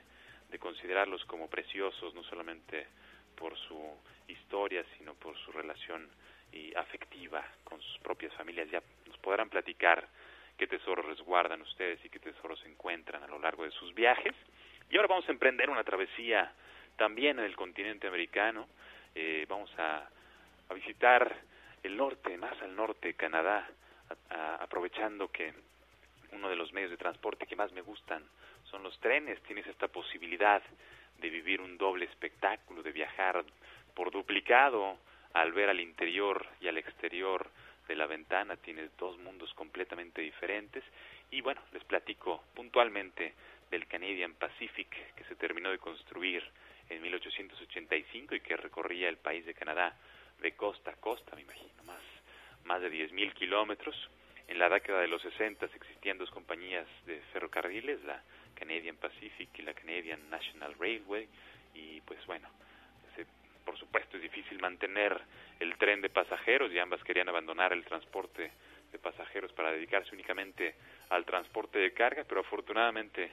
de 0.49 0.59
considerarlos 0.59 1.23
como 1.25 1.49
preciosos, 1.49 2.13
no 2.13 2.23
solamente 2.23 2.87
por 3.35 3.57
su 3.57 3.79
historia, 4.27 4.83
sino 4.97 5.13
por 5.15 5.37
su 5.37 5.51
relación 5.51 6.07
y 6.51 6.73
afectiva 6.75 7.45
con 7.63 7.81
sus 7.81 7.99
propias 7.99 8.33
familias. 8.33 8.69
Ya 8.69 8.81
nos 9.07 9.17
podrán 9.17 9.49
platicar 9.49 10.07
qué 10.57 10.67
tesoros 10.67 11.05
resguardan 11.05 11.61
ustedes 11.61 12.03
y 12.03 12.09
qué 12.09 12.19
tesoros 12.19 12.63
encuentran 12.65 13.23
a 13.23 13.27
lo 13.27 13.39
largo 13.39 13.63
de 13.63 13.71
sus 13.71 13.93
viajes. 13.93 14.35
Y 14.89 14.97
ahora 14.97 15.07
vamos 15.07 15.27
a 15.27 15.31
emprender 15.31 15.69
una 15.69 15.83
travesía 15.83 16.51
también 16.97 17.39
en 17.39 17.45
el 17.45 17.55
continente 17.55 18.07
americano. 18.07 18.67
Eh, 19.13 19.45
vamos 19.47 19.71
a, 19.77 20.09
a, 20.69 20.73
visitar 20.73 21.35
el 21.83 21.95
norte, 21.95 22.37
más 22.37 22.59
al 22.61 22.75
norte, 22.75 23.13
Canadá, 23.13 23.69
aprovechando 24.59 25.31
que 25.31 25.53
uno 26.31 26.49
de 26.49 26.55
los 26.55 26.73
medios 26.73 26.91
de 26.91 26.97
transporte 26.97 27.45
que 27.45 27.55
más 27.55 27.71
me 27.71 27.81
gustan 27.81 28.23
son 28.65 28.83
los 28.83 28.99
trenes. 28.99 29.41
Tienes 29.43 29.67
esta 29.67 29.87
posibilidad 29.87 30.61
de 31.19 31.29
vivir 31.29 31.61
un 31.61 31.77
doble 31.77 32.05
espectáculo, 32.05 32.81
de 32.81 32.91
viajar 32.91 33.43
por 33.93 34.11
duplicado 34.11 34.97
al 35.33 35.51
ver 35.51 35.69
al 35.69 35.79
interior 35.79 36.45
y 36.59 36.67
al 36.67 36.77
exterior 36.77 37.49
de 37.87 37.95
la 37.95 38.05
ventana 38.05 38.55
tienes 38.57 38.95
dos 38.97 39.17
mundos 39.17 39.53
completamente 39.53 40.21
diferentes 40.21 40.83
y 41.31 41.41
bueno, 41.41 41.61
les 41.73 41.83
platico 41.83 42.43
puntualmente 42.55 43.33
del 43.71 43.87
Canadian 43.87 44.33
Pacific 44.33 44.89
que 45.15 45.23
se 45.25 45.35
terminó 45.35 45.69
de 45.71 45.77
construir 45.77 46.43
en 46.89 47.01
1885 47.01 48.35
y 48.35 48.39
que 48.41 48.57
recorría 48.57 49.09
el 49.09 49.17
país 49.17 49.45
de 49.45 49.53
Canadá 49.53 49.95
de 50.41 50.53
costa 50.53 50.91
a 50.91 50.95
costa, 50.95 51.35
me 51.35 51.41
imagino, 51.41 51.83
más, 51.83 52.01
más 52.65 52.81
de 52.81 52.91
10.000 52.91 53.33
kilómetros. 53.33 53.95
En 54.47 54.57
la 54.57 54.69
década 54.69 55.01
de 55.01 55.07
los 55.07 55.21
60 55.21 55.65
existían 55.65 56.17
dos 56.17 56.31
compañías 56.31 56.87
de 57.05 57.21
ferrocarriles, 57.33 58.03
la 58.03 58.23
Canadian 58.55 58.95
Pacific 58.95 59.49
y 59.59 59.61
la 59.61 59.73
Canadian 59.73 60.29
National 60.29 60.73
Railway, 60.79 61.27
y 61.75 62.01
pues 62.01 62.25
bueno, 62.25 62.49
por 63.69 63.77
supuesto 63.77 64.17
es 64.17 64.23
difícil 64.23 64.59
mantener 64.59 65.15
el 65.59 65.77
tren 65.77 66.01
de 66.01 66.09
pasajeros 66.09 66.71
y 66.71 66.79
ambas 66.79 67.03
querían 67.03 67.29
abandonar 67.29 67.71
el 67.71 67.85
transporte 67.85 68.51
de 68.91 68.97
pasajeros 68.97 69.53
para 69.53 69.71
dedicarse 69.71 70.15
únicamente 70.15 70.73
al 71.09 71.23
transporte 71.23 71.77
de 71.77 71.93
carga, 71.93 72.23
pero 72.27 72.41
afortunadamente 72.41 73.29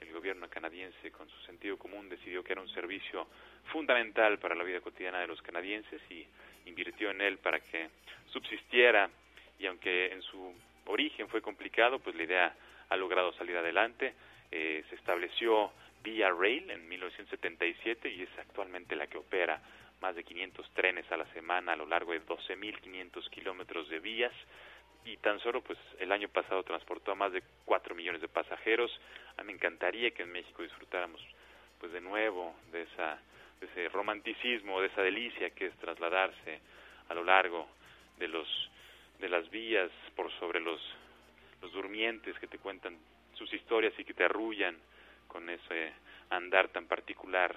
el 0.00 0.12
gobierno 0.12 0.48
canadiense 0.48 1.10
con 1.10 1.28
su 1.28 1.40
sentido 1.46 1.76
común 1.76 2.08
decidió 2.08 2.42
que 2.42 2.52
era 2.52 2.62
un 2.62 2.68
servicio 2.70 3.26
fundamental 3.72 4.38
para 4.38 4.54
la 4.54 4.64
vida 4.64 4.80
cotidiana 4.80 5.20
de 5.20 5.26
los 5.26 5.40
canadienses 5.42 6.00
y 6.10 6.26
invirtió 6.66 7.10
en 7.10 7.20
él 7.20 7.38
para 7.38 7.60
que 7.60 7.88
subsistiera 8.32 9.10
y 9.58 9.66
aunque 9.66 10.12
en 10.12 10.22
su 10.22 10.54
origen 10.86 11.28
fue 11.28 11.42
complicado, 11.42 11.98
pues 11.98 12.16
la 12.16 12.22
idea 12.22 12.56
ha 12.88 12.96
logrado 12.96 13.32
salir 13.34 13.56
adelante. 13.56 14.14
Eh, 14.50 14.84
se 14.88 14.94
estableció 14.96 15.70
Via 16.02 16.30
Rail 16.30 16.70
en 16.70 16.88
1977 16.88 18.08
y 18.08 18.22
es 18.22 18.38
actualmente 18.38 18.96
la 18.96 19.06
que 19.06 19.18
opera 19.18 19.60
más 20.00 20.16
de 20.16 20.24
500 20.24 20.70
trenes 20.70 21.10
a 21.12 21.16
la 21.18 21.26
semana 21.34 21.74
a 21.74 21.76
lo 21.76 21.86
largo 21.86 22.12
de 22.12 22.24
12.500 22.24 23.28
kilómetros 23.28 23.88
de 23.90 24.00
vías 24.00 24.32
y 25.04 25.16
tan 25.18 25.40
solo 25.40 25.62
pues 25.62 25.78
el 25.98 26.12
año 26.12 26.28
pasado 26.28 26.62
transportó 26.62 27.12
a 27.12 27.14
más 27.14 27.32
de 27.32 27.42
4 27.64 27.94
millones 27.94 28.20
de 28.20 28.28
pasajeros. 28.28 28.90
A 29.36 29.42
mí 29.42 29.48
me 29.48 29.52
encantaría 29.54 30.10
que 30.10 30.22
en 30.22 30.32
México 30.32 30.62
disfrutáramos 30.62 31.20
pues 31.78 31.92
de 31.92 32.00
nuevo 32.00 32.54
de 32.72 32.82
esa 32.82 33.18
de 33.60 33.66
ese 33.66 33.88
romanticismo, 33.90 34.80
de 34.80 34.86
esa 34.86 35.02
delicia 35.02 35.50
que 35.50 35.66
es 35.66 35.76
trasladarse 35.76 36.60
a 37.08 37.14
lo 37.14 37.24
largo 37.24 37.68
de 38.18 38.28
los 38.28 38.48
de 39.18 39.28
las 39.28 39.48
vías 39.50 39.90
por 40.14 40.30
sobre 40.38 40.60
los 40.60 40.80
los 41.60 41.72
durmientes 41.72 42.38
que 42.38 42.46
te 42.46 42.58
cuentan 42.58 42.98
sus 43.34 43.52
historias 43.52 43.92
y 43.98 44.04
que 44.04 44.14
te 44.14 44.24
arrullan 44.24 44.76
con 45.28 45.48
ese 45.48 45.92
andar 46.30 46.68
tan 46.68 46.86
particular 46.86 47.54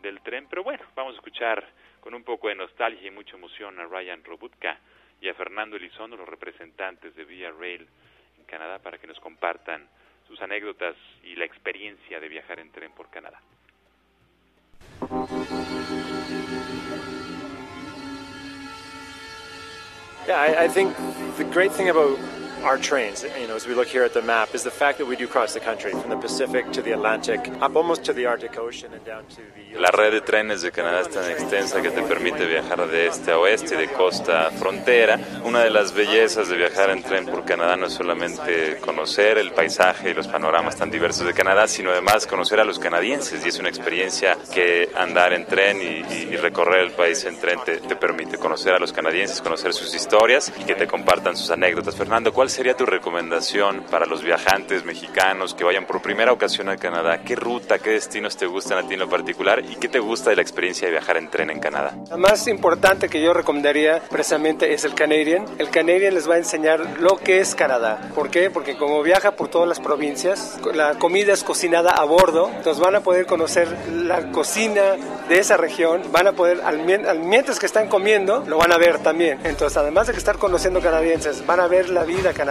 del 0.00 0.20
tren. 0.22 0.46
Pero 0.48 0.64
bueno, 0.64 0.84
vamos 0.94 1.14
a 1.14 1.16
escuchar 1.16 1.66
con 2.00 2.14
un 2.14 2.24
poco 2.24 2.48
de 2.48 2.54
nostalgia 2.54 3.06
y 3.06 3.10
mucha 3.10 3.36
emoción 3.36 3.78
a 3.78 3.84
Ryan 3.84 4.24
Robutka 4.24 4.78
y 5.22 5.28
a 5.28 5.34
Fernando 5.34 5.76
Elizondo, 5.76 6.16
los 6.16 6.28
representantes 6.28 7.14
de 7.14 7.24
Via 7.24 7.52
Rail 7.52 7.86
en 8.38 8.44
Canadá, 8.44 8.80
para 8.80 8.98
que 8.98 9.06
nos 9.06 9.20
compartan 9.20 9.88
sus 10.26 10.40
anécdotas 10.42 10.96
y 11.22 11.36
la 11.36 11.44
experiencia 11.44 12.18
de 12.18 12.28
viajar 12.28 12.58
en 12.58 12.72
tren 12.72 12.90
por 12.92 13.08
Canadá. 13.08 13.40
Yeah, 20.26 20.40
I, 20.40 20.64
I 20.64 20.68
think 20.68 20.94
the 21.36 21.44
great 21.44 21.72
thing 21.72 21.88
about 21.88 22.18
our 22.64 22.78
trains, 22.78 23.24
you 23.40 23.46
know, 23.46 23.56
as 23.56 23.66
we 23.66 23.74
look 23.74 23.88
here 23.88 24.04
at 24.04 24.14
the 24.14 24.22
map, 24.22 24.54
is 24.54 24.62
the 24.62 24.70
fact 24.70 24.98
that 24.98 25.06
we 25.06 25.16
do 25.16 25.26
cross 25.26 25.54
the 25.54 25.60
country 25.60 25.90
from 25.92 26.10
the 26.10 26.16
Pacific 26.16 26.70
to 26.72 26.82
the 26.82 26.92
Atlantic, 26.92 27.40
up 27.60 27.76
almost 27.76 28.04
to 28.04 28.12
the 28.12 28.26
Arctic 28.26 28.56
Ocean 28.58 28.92
and 28.92 29.04
down 29.04 29.24
to 29.26 29.36
the. 29.36 29.78
La 29.78 29.90
red 29.90 30.12
de 30.12 30.20
trenes 30.20 30.62
de 30.62 30.70
Canadá 30.70 31.00
es 31.00 31.08
tan 31.08 31.30
extensa 31.30 31.80
que 31.80 31.90
te 31.90 32.02
permite 32.02 32.46
viajar 32.46 32.86
de 32.88 33.06
este 33.06 33.32
a 33.32 33.38
oeste 33.38 33.74
y 33.74 33.78
de 33.78 33.88
costa 33.88 34.48
a 34.48 34.50
frontera. 34.50 35.18
Una 35.44 35.60
de 35.60 35.70
las 35.70 35.94
bellezas 35.94 36.48
de 36.48 36.56
viajar 36.56 36.90
en 36.90 37.02
tren 37.02 37.26
por 37.26 37.44
Canadá 37.44 37.76
no 37.76 37.86
es 37.86 37.94
solamente 37.94 38.76
conocer 38.78 39.38
el 39.38 39.52
paisaje 39.52 40.10
y 40.10 40.14
los 40.14 40.28
panoramas 40.28 40.76
tan 40.76 40.90
diversos 40.90 41.26
de 41.26 41.32
Canadá, 41.32 41.66
sino 41.66 41.90
además 41.90 42.26
conocer 42.26 42.60
a 42.60 42.64
los 42.64 42.78
canadienses 42.78 43.44
y 43.44 43.48
es 43.48 43.58
una 43.58 43.70
experiencia 43.70 44.36
que 44.52 44.90
andar 44.94 45.32
en 45.32 45.46
tren 45.46 45.80
y, 45.80 46.04
y 46.12 46.36
recorrer 46.36 46.80
el 46.80 46.92
país 46.92 47.24
en 47.24 47.38
tren 47.40 47.58
te, 47.64 47.78
te 47.78 47.96
permite 47.96 48.36
conocer 48.36 48.74
a 48.74 48.78
los 48.78 48.92
canadienses, 48.92 49.40
conocer 49.40 49.72
sus 49.72 49.94
historias 49.94 50.52
y 50.60 50.64
que 50.64 50.74
te 50.74 50.86
compartan 50.86 51.36
sus 51.36 51.50
anécdotas. 51.50 51.96
Fernando, 51.96 52.32
¿cuál 52.32 52.50
sería 52.52 52.76
tu 52.76 52.84
recomendación 52.84 53.84
para 53.90 54.04
los 54.04 54.22
viajantes 54.22 54.84
mexicanos 54.84 55.54
que 55.54 55.64
vayan 55.64 55.86
por 55.86 56.02
primera 56.02 56.32
ocasión 56.32 56.68
a 56.68 56.76
Canadá? 56.76 57.22
¿Qué 57.24 57.34
ruta, 57.34 57.78
qué 57.78 57.90
destinos 57.90 58.36
te 58.36 58.46
gustan 58.46 58.78
a 58.78 58.86
ti 58.86 58.94
en 58.94 59.00
lo 59.00 59.08
particular 59.08 59.64
y 59.64 59.76
qué 59.76 59.88
te 59.88 59.98
gusta 59.98 60.30
de 60.30 60.36
la 60.36 60.42
experiencia 60.42 60.86
de 60.86 60.92
viajar 60.92 61.16
en 61.16 61.30
tren 61.30 61.50
en 61.50 61.60
Canadá? 61.60 61.96
Lo 62.10 62.18
más 62.18 62.46
importante 62.48 63.08
que 63.08 63.22
yo 63.22 63.32
recomendaría 63.32 64.02
precisamente 64.10 64.74
es 64.74 64.84
el 64.84 64.94
Canadian. 64.94 65.46
El 65.58 65.70
Canadian 65.70 66.14
les 66.14 66.28
va 66.28 66.34
a 66.34 66.38
enseñar 66.38 67.00
lo 67.00 67.16
que 67.16 67.40
es 67.40 67.54
Canadá. 67.54 68.10
¿Por 68.14 68.30
qué? 68.30 68.50
Porque 68.50 68.76
como 68.76 69.02
viaja 69.02 69.32
por 69.32 69.48
todas 69.48 69.66
las 69.66 69.80
provincias, 69.80 70.60
la 70.74 70.98
comida 70.98 71.32
es 71.32 71.44
cocinada 71.44 71.92
a 71.92 72.04
bordo, 72.04 72.50
entonces 72.54 72.82
van 72.82 72.96
a 72.96 73.00
poder 73.00 73.24
conocer 73.24 73.68
la 73.90 74.30
cocina 74.30 74.96
de 75.28 75.38
esa 75.38 75.56
región, 75.56 76.02
van 76.12 76.26
a 76.26 76.32
poder, 76.32 76.60
al, 76.62 76.80
mientras 77.18 77.58
que 77.58 77.66
están 77.66 77.88
comiendo, 77.88 78.44
lo 78.46 78.58
van 78.58 78.72
a 78.72 78.76
ver 78.76 78.98
también. 78.98 79.38
Entonces, 79.44 79.78
además 79.78 80.06
de 80.06 80.12
que 80.12 80.18
estar 80.18 80.36
conociendo 80.36 80.80
canadienses, 80.80 81.46
van 81.46 81.60
a 81.60 81.66
ver 81.66 81.88
la 81.88 82.04
vida 82.04 82.32
canadiense, 82.32 82.41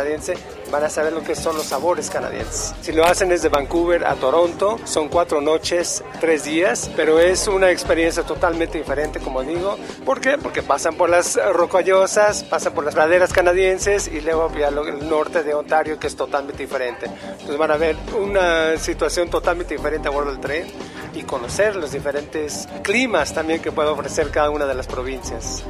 van 0.71 0.83
a 0.83 0.89
saber 0.89 1.13
lo 1.13 1.21
que 1.21 1.35
son 1.35 1.55
los 1.55 1.65
sabores 1.65 2.09
canadienses. 2.09 2.73
Si 2.81 2.91
lo 2.91 3.05
hacen 3.05 3.29
desde 3.29 3.49
Vancouver 3.49 4.05
a 4.05 4.15
Toronto, 4.15 4.79
son 4.85 5.09
cuatro 5.09 5.41
noches, 5.41 6.03
tres 6.19 6.45
días, 6.45 6.89
pero 6.95 7.19
es 7.19 7.47
una 7.47 7.71
experiencia 7.71 8.23
totalmente 8.23 8.77
diferente, 8.77 9.19
como 9.19 9.43
digo. 9.43 9.77
¿Por 10.05 10.21
qué? 10.21 10.37
Porque 10.37 10.63
pasan 10.63 10.95
por 10.95 11.09
las 11.09 11.37
rocallosas, 11.53 12.43
pasan 12.43 12.73
por 12.73 12.85
las 12.85 12.95
praderas 12.95 13.33
canadienses 13.33 14.07
y 14.07 14.21
luego 14.21 14.49
el 14.55 15.09
norte 15.09 15.43
de 15.43 15.53
Ontario, 15.53 15.99
que 15.99 16.07
es 16.07 16.15
totalmente 16.15 16.63
diferente. 16.63 17.07
Entonces 17.07 17.57
van 17.57 17.71
a 17.71 17.77
ver 17.77 17.97
una 18.17 18.77
situación 18.77 19.29
totalmente 19.29 19.75
diferente 19.75 20.07
a 20.07 20.11
del 20.25 20.39
tren 20.39 20.67
y 21.13 21.23
conocer 21.23 21.75
los 21.75 21.91
diferentes 21.91 22.67
climas 22.83 23.33
también 23.33 23.61
que 23.61 23.71
puede 23.71 23.89
ofrecer 23.89 24.29
cada 24.29 24.49
una 24.49 24.65
de 24.65 24.75
las 24.75 24.87
provincias. 24.87 25.63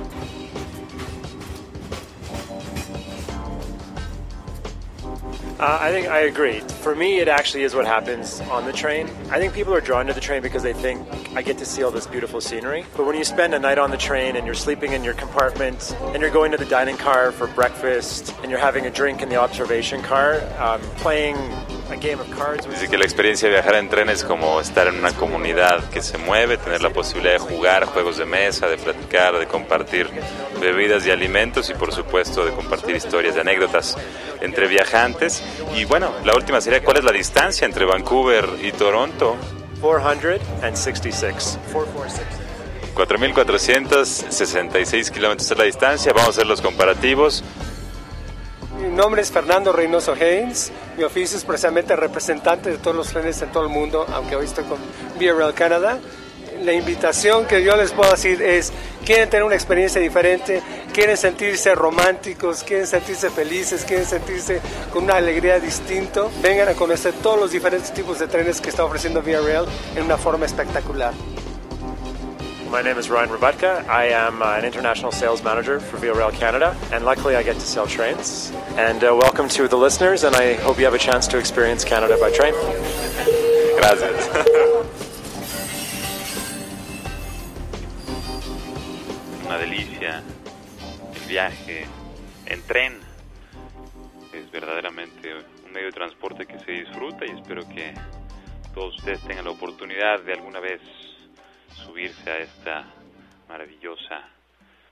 Uh, 5.61 5.77
I 5.79 5.91
think 5.91 6.07
I 6.07 6.21
agree. 6.21 6.59
For 6.81 6.95
me, 6.95 7.19
it 7.19 7.27
actually 7.27 7.61
is 7.61 7.75
what 7.75 7.85
happens 7.85 8.41
on 8.49 8.65
the 8.65 8.73
train. 8.73 9.07
I 9.29 9.37
think 9.37 9.53
people 9.53 9.75
are 9.75 9.79
drawn 9.79 10.07
to 10.07 10.13
the 10.13 10.19
train 10.19 10.41
because 10.41 10.63
they 10.63 10.73
think 10.73 11.07
I 11.35 11.43
get 11.43 11.59
to 11.59 11.67
see 11.67 11.83
all 11.83 11.91
this 11.91 12.07
beautiful 12.07 12.41
scenery. 12.41 12.83
But 12.97 13.05
when 13.05 13.15
you 13.15 13.23
spend 13.23 13.53
a 13.53 13.59
night 13.59 13.77
on 13.77 13.91
the 13.91 13.97
train 13.97 14.37
and 14.37 14.43
you're 14.43 14.55
sleeping 14.55 14.93
in 14.93 15.03
your 15.03 15.13
compartment 15.13 15.95
and 16.01 16.19
you're 16.19 16.31
going 16.31 16.49
to 16.49 16.57
the 16.57 16.65
dining 16.65 16.97
car 16.97 17.31
for 17.31 17.45
breakfast 17.45 18.33
and 18.41 18.49
you're 18.49 18.59
having 18.59 18.87
a 18.87 18.89
drink 18.89 19.21
in 19.21 19.29
the 19.29 19.35
observation 19.35 20.01
car, 20.01 20.41
um, 20.57 20.81
playing 20.97 21.35
a 21.91 21.95
game 21.95 22.21
of 22.21 22.29
cards. 22.37 22.69
Dice 22.69 22.87
que 22.87 22.97
la 22.97 23.05
experiencia 23.05 23.47
de 23.47 23.55
viajar 23.55 23.75
en 23.75 23.89
tren 23.89 24.09
es 24.09 24.23
como 24.23 24.61
estar 24.61 24.87
en 24.87 24.99
una 24.99 25.11
comunidad 25.13 25.89
que 25.89 26.01
se 26.01 26.17
mueve, 26.17 26.57
tener 26.57 26.81
la 26.81 26.91
posibilidad 26.91 27.33
de 27.33 27.39
jugar 27.39 27.85
juegos 27.85 28.17
de 28.17 28.25
mesa, 28.25 28.67
de 28.67 28.77
platicar, 28.77 29.37
de 29.37 29.47
compartir 29.47 30.09
bebidas 30.59 31.05
y 31.05 31.11
alimentos 31.11 31.69
y 31.69 31.73
por 31.73 31.93
supuesto 31.93 32.45
de 32.45 32.51
compartir 32.51 32.95
historias 32.95 33.35
y 33.35 33.39
anécdotas 33.39 33.97
entre 34.41 34.67
viajantes. 34.67 35.43
Y 35.75 35.85
bueno, 35.85 36.11
la 36.25 36.33
última 36.33 36.61
sería 36.61 36.83
cuál 36.83 36.97
es 36.97 37.03
la 37.03 37.11
distancia 37.11 37.65
entre 37.65 37.85
Vancouver 37.85 38.47
y 38.61 38.71
Toronto. 38.71 39.35
466. 39.81 41.59
4.466 42.95 45.11
kilómetros 45.11 45.49
es 45.49 45.57
la 45.57 45.63
distancia. 45.63 46.13
Vamos 46.13 46.27
a 46.27 46.31
hacer 46.31 46.47
los 46.47 46.61
comparativos. 46.61 47.43
Mi 48.81 48.89
nombre 48.89 49.21
es 49.21 49.31
Fernando 49.31 49.71
Reynoso 49.71 50.13
Haynes. 50.13 50.71
Mi 50.97 51.03
oficio 51.03 51.37
es 51.37 51.45
precisamente 51.45 51.95
representante 51.95 52.71
de 52.71 52.77
todos 52.79 52.97
los 52.97 53.09
trenes 53.09 53.39
en 53.43 53.51
todo 53.51 53.63
el 53.63 53.69
mundo, 53.69 54.07
aunque 54.11 54.35
hoy 54.35 54.45
estoy 54.45 54.63
con 54.63 54.79
VRL 55.19 55.53
Canada. 55.53 55.99
La 56.63 56.73
invitación 56.73 57.45
que 57.45 57.63
yo 57.63 57.75
les 57.75 57.91
puedo 57.91 58.09
decir 58.09 58.41
es, 58.41 58.73
quieren 59.05 59.29
tener 59.29 59.43
una 59.43 59.53
experiencia 59.53 60.01
diferente, 60.01 60.63
quieren 60.93 61.15
sentirse 61.15 61.75
románticos, 61.75 62.63
quieren 62.63 62.87
sentirse 62.87 63.29
felices, 63.29 63.85
quieren 63.85 64.07
sentirse 64.07 64.59
con 64.91 65.03
una 65.03 65.17
alegría 65.17 65.59
distinta, 65.59 66.23
vengan 66.41 66.69
a 66.69 66.73
conocer 66.73 67.13
todos 67.21 67.39
los 67.39 67.51
diferentes 67.51 67.93
tipos 67.93 68.17
de 68.17 68.27
trenes 68.27 68.61
que 68.61 68.69
está 68.69 68.83
ofreciendo 68.83 69.21
VRL 69.21 69.67
en 69.95 70.05
una 70.05 70.17
forma 70.17 70.47
espectacular. 70.47 71.13
My 72.71 72.81
name 72.81 72.97
is 72.97 73.09
Ryan 73.09 73.27
Rabatka. 73.27 73.85
I 73.89 74.05
am 74.05 74.41
uh, 74.41 74.55
an 74.55 74.63
international 74.63 75.11
sales 75.11 75.43
manager 75.43 75.81
for 75.81 75.97
VRL 75.97 76.31
Canada, 76.31 76.73
and 76.93 77.03
luckily 77.03 77.35
I 77.35 77.43
get 77.43 77.55
to 77.55 77.65
sell 77.65 77.85
trains. 77.85 78.49
And 78.77 79.03
uh, 79.03 79.13
welcome 79.13 79.49
to 79.49 79.67
the 79.67 79.75
listeners, 79.75 80.23
and 80.23 80.33
I 80.37 80.53
hope 80.53 80.79
you 80.79 80.85
have 80.85 80.93
a 80.93 80.97
chance 80.97 81.27
to 81.27 81.37
experience 81.37 81.83
Canada 81.83 82.15
by 82.17 82.31
train. 82.31 82.53
Gracias. 83.75 84.25
Una 89.45 89.57
delicia 89.57 90.23
el 91.13 91.27
viaje 91.27 91.85
en 92.45 92.61
tren. 92.61 93.01
Es 94.31 94.49
verdaderamente 94.49 95.33
un 95.65 95.73
medio 95.73 95.87
de 95.87 95.91
transporte 95.91 96.45
que 96.45 96.57
se 96.59 96.71
disfruta 96.71 97.25
y 97.25 97.31
espero 97.31 97.67
que 97.67 97.93
todos 98.73 98.95
ustedes 98.95 99.19
tengan 99.27 99.43
la 99.43 99.51
oportunidad 99.51 100.21
de 100.21 100.31
alguna 100.31 100.61
vez 100.61 100.79
subirse 101.73 102.29
a 102.29 102.39
esta 102.39 102.85
maravillosa 103.47 104.29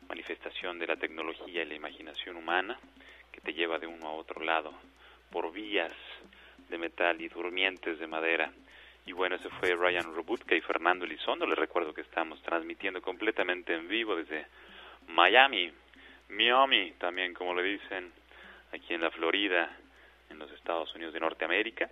manifestación 0.08 0.80
de 0.80 0.88
la 0.88 0.96
tecnología 0.96 1.64
y 1.64 1.66
la 1.66 1.76
imaginación 1.76 2.36
humana 2.38 2.80
que 3.32 3.42
te 3.42 3.54
lleva 3.54 3.80
de 3.80 3.88
uno 3.88 4.08
a 4.08 4.14
otro 4.14 4.44
lado 4.44 4.74
por 5.32 5.52
vías 5.52 5.94
de 6.70 6.78
metal 6.78 7.22
y 7.22 7.30
durmientes 7.30 8.00
de 8.00 8.08
madera. 8.08 8.52
Y 9.06 9.12
bueno, 9.12 9.36
ese 9.36 9.50
fue 9.50 9.76
Ryan 9.76 10.14
Robutka 10.14 10.56
y 10.56 10.62
Fernando 10.62 11.06
Elizondo. 11.06 11.46
Les 11.46 11.58
recuerdo 11.58 11.94
que 11.94 12.02
estamos 12.02 12.42
transmitiendo 12.42 13.02
completamente 13.02 13.74
en 13.74 13.88
vivo 13.88 14.16
desde 14.16 14.46
Miami, 15.08 15.72
Miami, 16.30 16.92
también 17.00 17.34
como 17.34 17.56
le 17.56 17.64
dicen, 17.64 18.12
aquí 18.72 18.94
en 18.94 19.02
la 19.02 19.10
Florida, 19.10 19.76
en 20.30 20.38
los 20.38 20.52
Estados 20.52 20.94
Unidos 20.96 21.14
de 21.14 21.20
Norteamérica. 21.20 21.90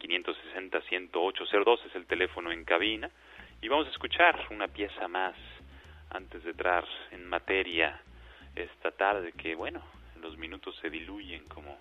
560-10802 0.00 1.86
es 1.86 1.94
el 1.94 2.06
teléfono 2.06 2.52
en 2.52 2.64
cabina. 2.64 3.10
Y 3.64 3.68
vamos 3.68 3.86
a 3.86 3.90
escuchar 3.92 4.48
una 4.50 4.68
pieza 4.68 5.08
más 5.08 5.34
antes 6.10 6.44
de 6.44 6.50
entrar 6.50 6.84
en 7.12 7.26
materia 7.26 7.98
esta 8.54 8.90
tarde 8.90 9.32
que, 9.32 9.54
bueno, 9.54 9.80
los 10.20 10.36
minutos 10.36 10.76
se 10.82 10.90
diluyen 10.90 11.46
como, 11.46 11.78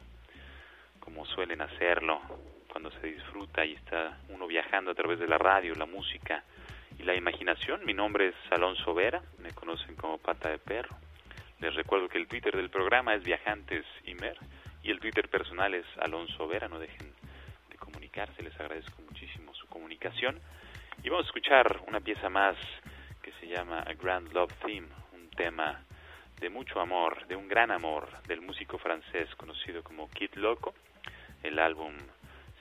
como 1.01 1.25
suelen 1.25 1.61
hacerlo 1.61 2.21
cuando 2.69 2.89
se 2.89 3.07
disfruta 3.07 3.65
y 3.65 3.73
está 3.73 4.17
uno 4.29 4.47
viajando 4.47 4.91
a 4.91 4.95
través 4.95 5.19
de 5.19 5.27
la 5.27 5.37
radio, 5.37 5.75
la 5.75 5.85
música 5.85 6.45
y 6.97 7.03
la 7.03 7.15
imaginación. 7.15 7.83
Mi 7.83 7.93
nombre 7.93 8.29
es 8.29 8.35
Alonso 8.49 8.93
Vera, 8.93 9.21
me 9.39 9.51
conocen 9.51 9.97
como 9.97 10.19
Pata 10.19 10.51
de 10.51 10.59
Perro. 10.59 10.95
Les 11.59 11.75
recuerdo 11.75 12.07
que 12.07 12.17
el 12.17 12.27
Twitter 12.27 12.55
del 12.55 12.69
programa 12.69 13.13
es 13.13 13.25
Viajantes 13.25 13.85
Imer 14.05 14.37
y 14.83 14.91
el 14.91 15.01
Twitter 15.01 15.27
personal 15.27 15.73
es 15.73 15.85
Alonso 15.99 16.47
Vera. 16.47 16.69
No 16.69 16.79
dejen 16.79 17.11
de 17.69 17.75
comunicarse, 17.75 18.41
les 18.41 18.57
agradezco 18.57 19.01
muchísimo 19.01 19.53
su 19.53 19.67
comunicación. 19.67 20.39
Y 21.03 21.09
vamos 21.09 21.25
a 21.25 21.27
escuchar 21.27 21.81
una 21.87 21.99
pieza 21.99 22.29
más 22.29 22.55
que 23.21 23.33
se 23.33 23.47
llama 23.47 23.81
A 23.81 23.93
Grand 23.93 24.31
Love 24.31 24.53
Theme, 24.65 24.87
un 25.11 25.29
tema 25.31 25.83
de 26.39 26.49
mucho 26.49 26.79
amor, 26.79 27.27
de 27.27 27.35
un 27.35 27.49
gran 27.49 27.71
amor 27.71 28.07
del 28.25 28.39
músico 28.39 28.77
francés 28.77 29.27
conocido 29.35 29.83
como 29.83 30.09
Kid 30.09 30.35
Loco. 30.35 30.73
El 31.43 31.59
álbum 31.59 31.91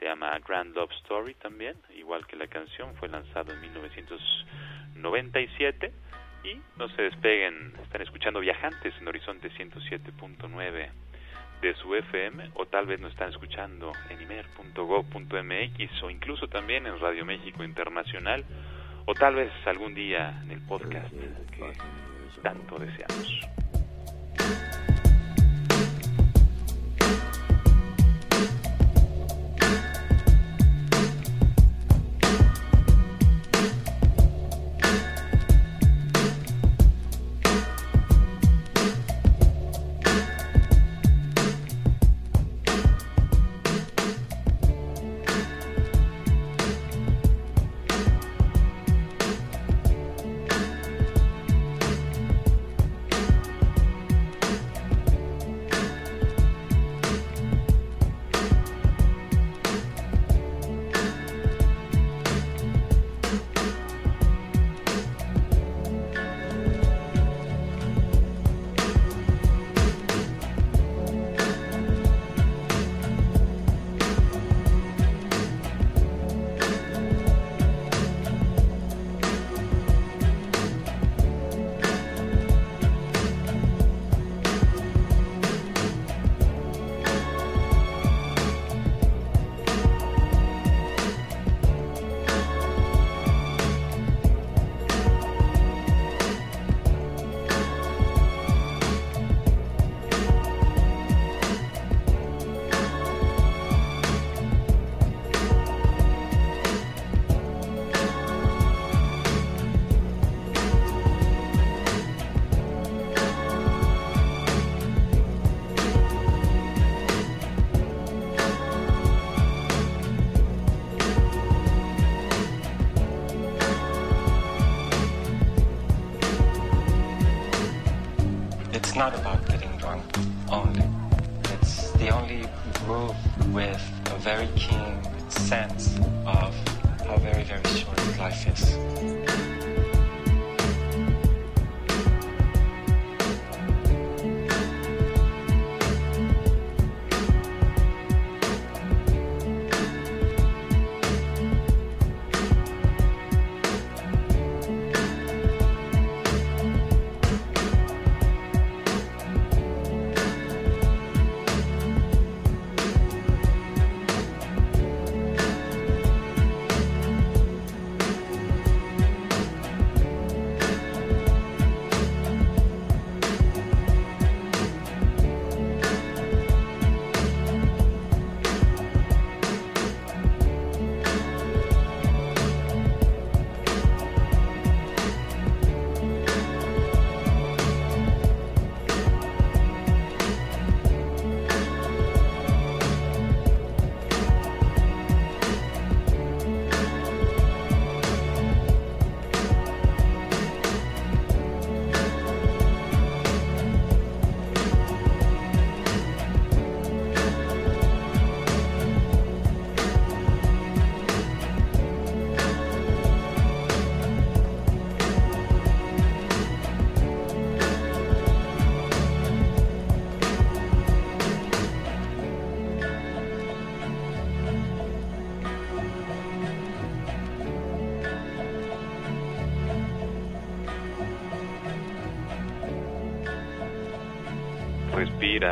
se 0.01 0.07
llama 0.07 0.33
A 0.33 0.41
Grand 0.41 0.75
Love 0.75 0.91
Story 1.03 1.35
también, 1.35 1.77
igual 1.95 2.27
que 2.27 2.35
la 2.35 2.49
canción, 2.49 2.97
fue 2.97 3.09
lanzado 3.09 3.53
en 3.53 3.61
1997 3.61 5.93
y 6.43 6.61
no 6.77 6.89
se 6.89 7.03
despeguen, 7.03 7.75
están 7.81 8.03
escuchando 8.03 8.41
Viajantes 8.41 8.93
en 9.01 9.07
Horizonte 9.07 9.53
107.9 9.53 10.91
de 11.63 11.75
su 11.77 11.95
FM 11.95 12.51
o 12.55 12.67
tal 12.67 12.87
vez 12.87 13.01
nos 13.01 13.13
están 13.13 13.31
escuchando 13.31 13.93
en 14.11 14.21
imer.gov.mx 14.21 16.03
o 16.03 16.11
incluso 16.11 16.49
también 16.49 16.87
en 16.87 16.99
Radio 16.99 17.25
México 17.25 17.63
Internacional 17.63 18.45
o 19.07 19.15
tal 19.15 19.37
vez 19.37 19.51
algún 19.67 19.95
día 19.95 20.41
en 20.43 20.51
el 20.51 20.61
podcast 20.63 21.13
que 21.13 21.73
tanto 22.43 22.79
deseamos. 22.79 23.62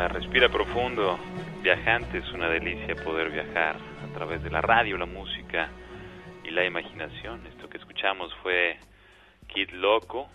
Respira, 0.07 0.49
profundo. 0.49 1.19
Viajante 1.61 2.17
es 2.17 2.31
una 2.31 2.49
delicia 2.49 2.95
poder 2.95 3.29
viajar 3.29 3.75
a 3.75 4.13
través 4.13 4.41
de 4.41 4.49
la 4.49 4.59
radio, 4.59 4.97
la 4.97 5.05
música 5.05 5.69
y 6.43 6.49
la 6.49 6.65
imaginación. 6.65 7.45
Esto 7.45 7.69
que 7.69 7.77
escuchamos 7.77 8.33
fue 8.41 8.77
Kid 9.47 9.69
Loco, 9.71 10.27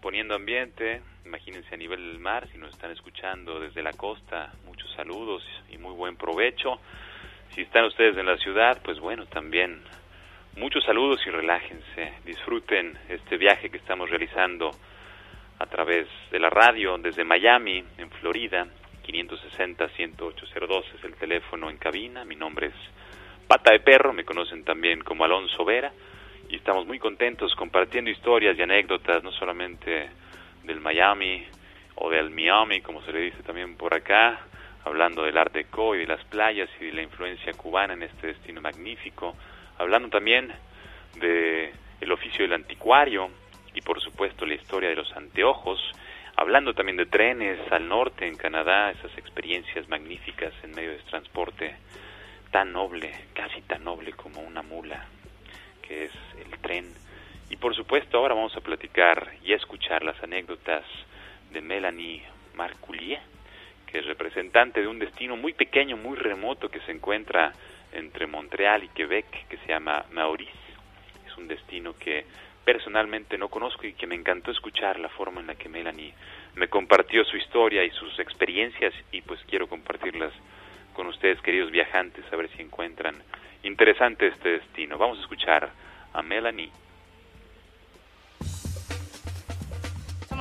poniendo 0.00 0.34
ambiente. 0.34 1.02
Imagínense 1.26 1.74
a 1.74 1.76
nivel 1.76 2.00
del 2.00 2.20
mar, 2.20 2.48
si 2.52 2.58
nos 2.58 2.70
están 2.70 2.90
escuchando 2.90 3.60
desde 3.60 3.82
la 3.82 3.92
costa, 3.92 4.50
muchos 4.64 4.90
saludos 4.94 5.42
y 5.68 5.76
muy 5.76 5.92
buen 5.92 6.16
provecho. 6.16 6.80
Si 7.54 7.60
están 7.60 7.84
ustedes 7.84 8.16
en 8.16 8.24
la 8.24 8.38
ciudad, 8.38 8.80
pues 8.82 8.98
bueno, 8.98 9.26
también 9.26 9.82
muchos 10.56 10.84
saludos 10.84 11.20
y 11.26 11.30
relájense. 11.30 12.14
Disfruten 12.24 12.98
este 13.10 13.36
viaje 13.36 13.68
que 13.68 13.76
estamos 13.76 14.08
realizando 14.08 14.70
a 15.58 15.66
través 15.66 16.08
de 16.30 16.40
la 16.40 16.48
radio 16.48 16.96
desde 16.96 17.24
Miami, 17.24 17.84
en 17.98 18.10
Florida. 18.10 18.66
560-10802 19.02 20.84
es 20.98 21.04
el 21.04 21.14
teléfono 21.14 21.70
en 21.70 21.76
cabina. 21.76 22.24
Mi 22.24 22.36
nombre 22.36 22.68
es 22.68 22.74
Pata 23.46 23.72
de 23.72 23.80
Perro, 23.80 24.12
me 24.12 24.24
conocen 24.24 24.64
también 24.64 25.00
como 25.02 25.24
Alonso 25.24 25.64
Vera. 25.64 25.92
Y 26.48 26.56
estamos 26.56 26.86
muy 26.86 26.98
contentos 26.98 27.54
compartiendo 27.54 28.10
historias 28.10 28.58
y 28.58 28.62
anécdotas, 28.62 29.22
no 29.22 29.32
solamente 29.32 30.10
del 30.64 30.80
Miami 30.80 31.44
o 31.96 32.10
del 32.10 32.30
Miami, 32.30 32.80
como 32.80 33.02
se 33.02 33.12
le 33.12 33.20
dice 33.20 33.42
también 33.42 33.76
por 33.76 33.94
acá, 33.94 34.40
hablando 34.84 35.22
del 35.22 35.38
Art 35.38 35.52
Deco 35.52 35.94
y 35.94 36.00
de 36.00 36.06
las 36.06 36.24
playas 36.24 36.68
y 36.80 36.86
de 36.86 36.92
la 36.92 37.02
influencia 37.02 37.52
cubana 37.54 37.94
en 37.94 38.02
este 38.02 38.28
destino 38.28 38.60
magnífico, 38.60 39.36
hablando 39.78 40.08
también 40.08 40.52
de 41.18 41.72
el 42.00 42.12
oficio 42.12 42.42
del 42.42 42.54
anticuario 42.54 43.30
y 43.74 43.80
por 43.80 44.00
supuesto 44.00 44.44
la 44.44 44.54
historia 44.54 44.88
de 44.88 44.96
los 44.96 45.12
anteojos, 45.16 45.80
hablando 46.42 46.74
también 46.74 46.96
de 46.96 47.06
trenes 47.06 47.60
al 47.70 47.88
norte 47.88 48.26
en 48.26 48.36
Canadá, 48.36 48.90
esas 48.90 49.16
experiencias 49.16 49.88
magníficas 49.88 50.52
en 50.64 50.72
medio 50.72 50.90
de 50.90 50.98
transporte 51.08 51.76
tan 52.50 52.72
noble, 52.72 53.14
casi 53.32 53.60
tan 53.62 53.84
noble 53.84 54.12
como 54.14 54.40
una 54.40 54.60
mula, 54.60 55.06
que 55.86 56.06
es 56.06 56.12
el 56.44 56.58
tren. 56.58 56.92
Y 57.48 57.56
por 57.58 57.76
supuesto 57.76 58.18
ahora 58.18 58.34
vamos 58.34 58.56
a 58.56 58.60
platicar 58.60 59.34
y 59.44 59.52
a 59.52 59.56
escuchar 59.56 60.02
las 60.02 60.20
anécdotas 60.20 60.84
de 61.52 61.60
Melanie 61.60 62.24
Marculier, 62.56 63.20
que 63.86 64.00
es 64.00 64.04
representante 64.06 64.80
de 64.80 64.88
un 64.88 64.98
destino 64.98 65.36
muy 65.36 65.52
pequeño, 65.52 65.96
muy 65.96 66.16
remoto 66.16 66.68
que 66.68 66.80
se 66.80 66.90
encuentra 66.90 67.52
entre 67.92 68.26
Montreal 68.26 68.82
y 68.82 68.88
Quebec, 68.88 69.46
que 69.46 69.58
se 69.58 69.68
llama 69.68 70.06
Maurice. 70.10 70.50
Es 71.24 71.36
un 71.36 71.46
destino 71.46 71.96
que 71.96 72.24
personalmente 72.64 73.38
no 73.38 73.48
conozco 73.48 73.86
y 73.86 73.94
que 73.94 74.06
me 74.06 74.14
encantó 74.14 74.50
escuchar 74.50 74.98
la 74.98 75.08
forma 75.08 75.40
en 75.40 75.48
la 75.48 75.54
que 75.54 75.68
Melanie 75.68 76.14
me 76.54 76.68
compartió 76.68 77.24
su 77.24 77.36
historia 77.36 77.84
y 77.84 77.90
sus 77.90 78.18
experiencias 78.18 78.94
y 79.10 79.22
pues 79.22 79.40
quiero 79.48 79.68
compartirlas 79.68 80.32
con 80.92 81.06
ustedes 81.06 81.40
queridos 81.40 81.70
viajantes 81.70 82.24
a 82.32 82.36
ver 82.36 82.50
si 82.50 82.62
encuentran 82.62 83.16
interesante 83.62 84.26
este 84.26 84.50
destino. 84.50 84.98
Vamos 84.98 85.18
a 85.18 85.22
escuchar 85.22 85.70
a 86.12 86.22
Melanie. 86.22 86.70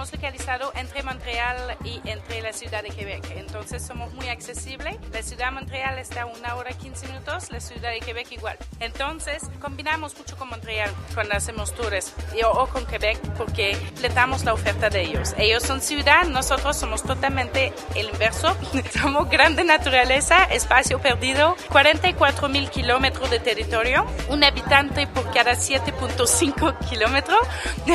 Somos 0.02 0.14
localizados 0.14 0.72
entre 0.74 1.04
Montreal 1.04 1.78
y 1.84 2.02
entre 2.06 2.42
la 2.42 2.54
ciudad 2.54 2.82
de 2.82 2.90
Quebec, 2.90 3.24
entonces 3.36 3.86
somos 3.86 4.12
muy 4.16 4.30
accesibles. 4.30 4.96
La 5.14 5.22
ciudad 5.22 5.50
de 5.50 5.52
Montreal 5.52 6.00
está 6.00 6.24
a 6.24 6.26
una 6.26 6.56
hora 6.56 6.72
15 6.72 7.06
minutos, 7.06 7.52
la 7.52 7.60
ciudad 7.60 7.92
de 7.92 8.00
Quebec 8.00 8.32
igual. 8.32 8.58
Entonces 8.80 9.44
combinamos 9.60 10.18
mucho 10.18 10.36
con 10.38 10.50
Montreal 10.50 10.90
cuando 11.14 11.36
hacemos 11.36 11.76
tours 11.76 12.16
y, 12.36 12.42
o, 12.44 12.66
con 12.70 12.88
Quebec 12.88 13.20
porque 13.38 13.78
le 14.02 14.10
damos 14.10 14.44
la 14.44 14.54
oferta 14.54 14.90
de 14.90 15.04
ellos. 15.04 15.36
Ellos 15.38 15.62
son 15.62 15.82
ciudad, 15.82 16.26
nosotros 16.26 16.76
somos 16.78 17.04
totalmente 17.04 17.72
el 17.94 18.10
inverso. 18.10 18.58
somos 19.00 19.30
grande 19.30 19.64
naturaleza, 19.64 20.46
espacio 20.46 21.00
perdido, 21.00 21.56
44 21.70 22.50
mil 22.50 22.72
kilómetros 22.72 23.30
de 23.30 23.40
territorio, 23.40 24.08
un 24.30 24.44
habitante 24.44 25.06
por 25.06 25.32
cada 25.32 25.52
7.5 25.52 26.90
kilómetros. 26.90 27.40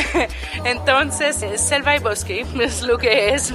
entonces, 0.64 1.44
selva 1.61 1.95
y 1.97 1.99
bosque 2.01 2.47
es 2.61 2.82
lo 2.82 2.99
que 2.99 3.34
es. 3.34 3.53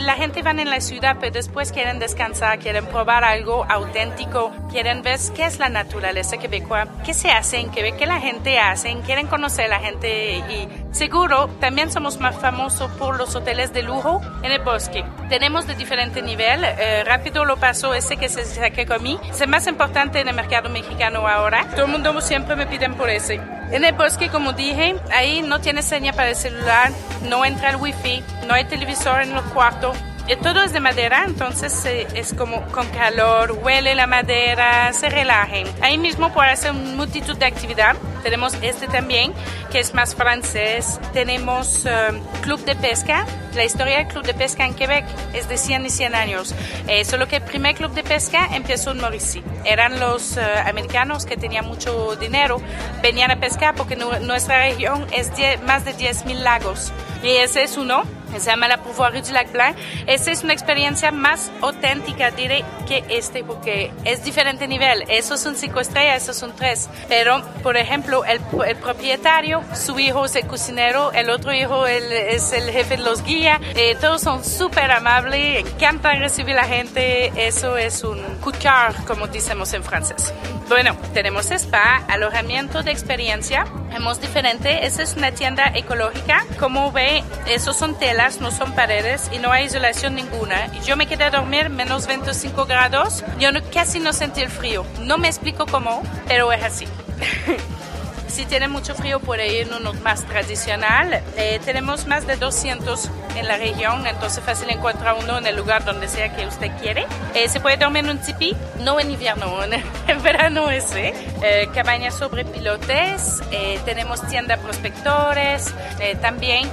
La 0.00 0.14
gente 0.14 0.42
va 0.42 0.50
en 0.50 0.68
la 0.68 0.80
ciudad, 0.82 1.16
pero 1.18 1.32
después 1.32 1.72
quieren 1.72 1.98
descansar, 1.98 2.58
quieren 2.58 2.84
probar 2.84 3.24
algo 3.24 3.64
auténtico, 3.66 4.52
quieren 4.70 5.00
ver 5.00 5.18
qué 5.34 5.46
es 5.46 5.58
la 5.58 5.70
naturaleza 5.70 6.36
quebecoa, 6.36 6.86
qué 7.02 7.14
se 7.14 7.30
hace 7.30 7.60
en 7.60 7.70
Quebec, 7.70 7.96
qué 7.96 8.04
la 8.04 8.20
gente 8.20 8.58
hace, 8.58 8.94
quieren 9.06 9.26
conocer 9.26 9.66
a 9.66 9.68
la 9.68 9.80
gente 9.80 10.36
y 10.36 10.68
seguro 10.92 11.48
también 11.60 11.90
somos 11.90 12.20
más 12.20 12.38
famosos 12.38 12.90
por 12.92 13.16
los 13.16 13.34
hoteles 13.34 13.72
de 13.72 13.82
lujo 13.82 14.20
en 14.42 14.52
el 14.52 14.60
bosque. 14.60 15.02
Tenemos 15.30 15.66
de 15.66 15.74
diferente 15.74 16.20
nivel, 16.20 16.62
eh, 16.62 17.02
rápido 17.04 17.46
lo 17.46 17.56
paso 17.56 17.94
ese 17.94 18.18
que 18.18 18.28
se 18.28 18.44
saqué 18.44 18.84
con 18.84 19.02
mí, 19.02 19.18
es 19.30 19.48
más 19.48 19.66
importante 19.66 20.20
en 20.20 20.28
el 20.28 20.34
mercado 20.34 20.68
mexicano 20.68 21.26
ahora. 21.26 21.66
Todo 21.70 21.86
el 21.86 21.92
mundo 21.92 22.20
siempre 22.20 22.54
me 22.54 22.66
piden 22.66 22.94
por 22.96 23.08
ese. 23.08 23.40
En 23.70 23.84
el 23.84 23.94
bosque, 23.94 24.28
como 24.28 24.52
dije, 24.52 24.94
ahí 25.12 25.42
no 25.42 25.60
tiene 25.60 25.82
señal 25.82 26.14
para 26.14 26.30
el 26.30 26.36
celular, 26.36 26.92
no 27.28 27.44
entra 27.44 27.70
el 27.70 27.76
wifi, 27.76 28.22
no 28.46 28.54
hay 28.54 28.64
televisor 28.64 29.22
en 29.22 29.32
el 29.32 29.42
cuarto. 29.42 29.92
Y 30.28 30.34
todo 30.34 30.60
es 30.62 30.72
de 30.72 30.80
madera, 30.80 31.22
entonces 31.24 31.84
eh, 31.86 32.04
es 32.14 32.34
como 32.34 32.60
con 32.72 32.88
calor, 32.88 33.52
huele 33.62 33.94
la 33.94 34.08
madera, 34.08 34.92
se 34.92 35.08
relajen. 35.08 35.68
Ahí 35.80 35.98
mismo 35.98 36.32
puede 36.32 36.50
hacer 36.50 36.72
multitud 36.72 37.36
de 37.36 37.46
actividad. 37.46 37.94
Tenemos 38.24 38.54
este 38.60 38.88
también, 38.88 39.32
que 39.70 39.78
es 39.78 39.94
más 39.94 40.16
francés. 40.16 40.98
Tenemos 41.12 41.84
um, 41.84 42.20
club 42.42 42.58
de 42.64 42.74
pesca. 42.74 43.24
La 43.54 43.64
historia 43.64 43.98
del 43.98 44.08
club 44.08 44.24
de 44.24 44.34
pesca 44.34 44.66
en 44.66 44.74
Quebec 44.74 45.04
es 45.32 45.48
de 45.48 45.56
100 45.56 45.86
y 45.86 45.90
100 45.90 46.16
años. 46.16 46.56
Eh, 46.88 47.04
solo 47.04 47.28
que 47.28 47.36
el 47.36 47.42
primer 47.42 47.76
club 47.76 47.92
de 47.92 48.02
pesca 48.02 48.48
empezó 48.52 48.90
en 48.90 49.00
Mauricie. 49.00 49.44
Eran 49.64 50.00
los 50.00 50.36
uh, 50.36 50.40
americanos 50.66 51.24
que 51.24 51.36
tenían 51.36 51.66
mucho 51.66 52.16
dinero, 52.16 52.60
venían 53.00 53.30
a 53.30 53.36
pescar 53.36 53.76
porque 53.76 53.94
nu 53.94 54.10
nuestra 54.22 54.58
región 54.58 55.06
es 55.12 55.36
die 55.36 55.56
más 55.58 55.84
de 55.84 55.94
10.000 55.94 56.34
lagos. 56.40 56.92
Y 57.22 57.28
ese 57.28 57.62
es 57.62 57.76
uno 57.76 58.02
se 58.32 58.50
llama 58.50 58.68
la 58.68 58.78
Pouvoirie 58.78 59.22
du 59.22 59.32
Lac 59.32 59.52
Blanc. 59.52 59.76
Esa 60.06 60.30
es 60.30 60.44
una 60.44 60.52
experiencia 60.52 61.10
más 61.10 61.50
auténtica, 61.60 62.30
diré, 62.30 62.64
que 62.86 63.04
este, 63.08 63.44
porque 63.44 63.92
es 64.04 64.24
diferente 64.24 64.68
nivel. 64.68 65.04
Eso 65.08 65.34
es 65.34 65.46
un 65.46 65.56
cinco 65.56 65.80
estrellas, 65.80 66.22
eso 66.22 66.32
es 66.32 66.42
un 66.42 66.52
tres. 66.54 66.88
Pero, 67.08 67.42
por 67.62 67.76
ejemplo, 67.76 68.24
el, 68.24 68.40
el 68.66 68.76
propietario, 68.76 69.62
su 69.74 69.98
hijo 69.98 70.24
es 70.24 70.36
el 70.36 70.46
cocinero, 70.46 71.12
el 71.12 71.30
otro 71.30 71.52
hijo 71.52 71.86
es 71.86 72.52
el 72.52 72.70
jefe 72.70 72.96
de 72.96 73.02
los 73.02 73.22
guías. 73.22 73.60
Eh, 73.74 73.96
todos 74.00 74.22
son 74.22 74.44
súper 74.44 74.90
amables, 74.90 75.64
encantan 75.66 76.20
recibir 76.20 76.58
a 76.58 76.62
la 76.62 76.68
gente. 76.68 77.32
Eso 77.36 77.76
es 77.76 78.04
un 78.04 78.20
cœur, 78.40 78.94
como 79.06 79.26
decimos 79.26 79.72
en 79.72 79.82
francés. 79.82 80.32
Bueno, 80.68 80.96
tenemos 81.14 81.50
spa, 81.52 82.02
alojamiento 82.08 82.82
de 82.82 82.90
experiencia. 82.90 83.66
Hemos 83.94 84.20
diferente. 84.20 84.84
Esa 84.84 85.02
es 85.02 85.14
una 85.16 85.30
tienda 85.30 85.70
ecológica. 85.74 86.44
Como 86.58 86.90
ve, 86.90 87.22
esos 87.46 87.76
son 87.76 87.96
telas, 87.98 88.15
no 88.40 88.50
son 88.50 88.72
paredes 88.74 89.30
y 89.30 89.38
no 89.38 89.52
hay 89.52 89.66
isolación 89.66 90.14
ninguna. 90.14 90.72
Yo 90.84 90.96
me 90.96 91.06
quedé 91.06 91.24
a 91.24 91.30
dormir 91.30 91.68
menos 91.68 92.06
25 92.06 92.64
grados. 92.64 93.22
Yo 93.38 93.50
casi 93.72 94.00
no 94.00 94.14
sentí 94.14 94.40
el 94.40 94.48
frío. 94.48 94.86
No 95.02 95.18
me 95.18 95.28
explico 95.28 95.66
cómo, 95.66 96.02
pero 96.26 96.50
es 96.50 96.62
así. 96.64 96.86
si 98.28 98.46
tiene 98.46 98.68
mucho 98.68 98.94
frío 98.94 99.20
puede 99.20 99.60
ir 99.60 99.68
uno 99.78 99.92
más 100.02 100.24
tradicional. 100.24 101.22
Eh, 101.36 101.60
tenemos 101.64 102.06
más 102.06 102.26
de 102.26 102.36
200 102.36 103.10
en 103.36 103.46
la 103.46 103.56
región, 103.56 104.06
entonces 104.06 104.42
fácil 104.42 104.70
encontrar 104.70 105.16
uno 105.22 105.38
en 105.38 105.46
el 105.46 105.56
lugar 105.56 105.84
donde 105.84 106.08
sea 106.08 106.34
que 106.34 106.46
usted 106.46 106.70
quiere. 106.80 107.06
Eh, 107.34 107.48
se 107.48 107.60
puede 107.60 107.76
dormir 107.76 108.04
en 108.04 108.10
un 108.10 108.18
tipi, 108.18 108.56
no 108.80 108.98
en 108.98 109.10
invierno, 109.10 109.62
en, 110.08 110.22
verano 110.22 110.70
ese. 110.70 111.14
Eh, 111.42 111.68
cabañas 111.74 112.14
sobre 112.14 112.44
pilotes, 112.44 113.42
eh, 113.50 113.78
tenemos 113.84 114.26
tienda 114.26 114.56
prospectores, 114.56 115.72
también 116.20 116.68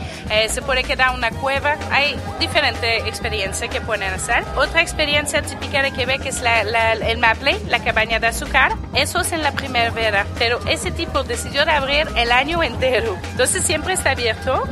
se 0.50 0.62
puede 0.62 0.84
quedar 0.84 1.10
en 1.10 1.16
una 1.16 1.32
cueva. 1.32 1.76
Hay 1.92 2.16
diferentes 2.40 3.06
experiencias 3.06 3.70
que 3.70 3.82
pueden 3.82 4.12
hacer. 4.14 4.44
Otra 4.56 4.82
experiencia 4.82 5.42
típica 5.42 5.82
de 5.82 5.92
Quebec 5.92 6.26
es 6.26 6.42
la, 6.42 6.62
el 6.94 7.18
maple, 7.18 7.58
la 7.68 7.80
cabaña 7.80 8.20
de 8.20 8.28
azúcar. 8.28 8.74
Eso 8.94 9.22
es 9.22 9.32
en 9.32 9.44
la 9.44 9.52
primavera, 9.52 10.26
pero 10.38 10.60
ese 10.68 10.92
tipo 10.92 11.24
decidió 11.24 11.66
de 11.66 11.72
abrir 11.72 12.08
el 12.16 12.32
año 12.32 12.64
entero. 12.64 13.18
Entonces 13.32 13.64
siempre 13.64 13.94
está 13.94 14.12
abierto. 14.12 14.64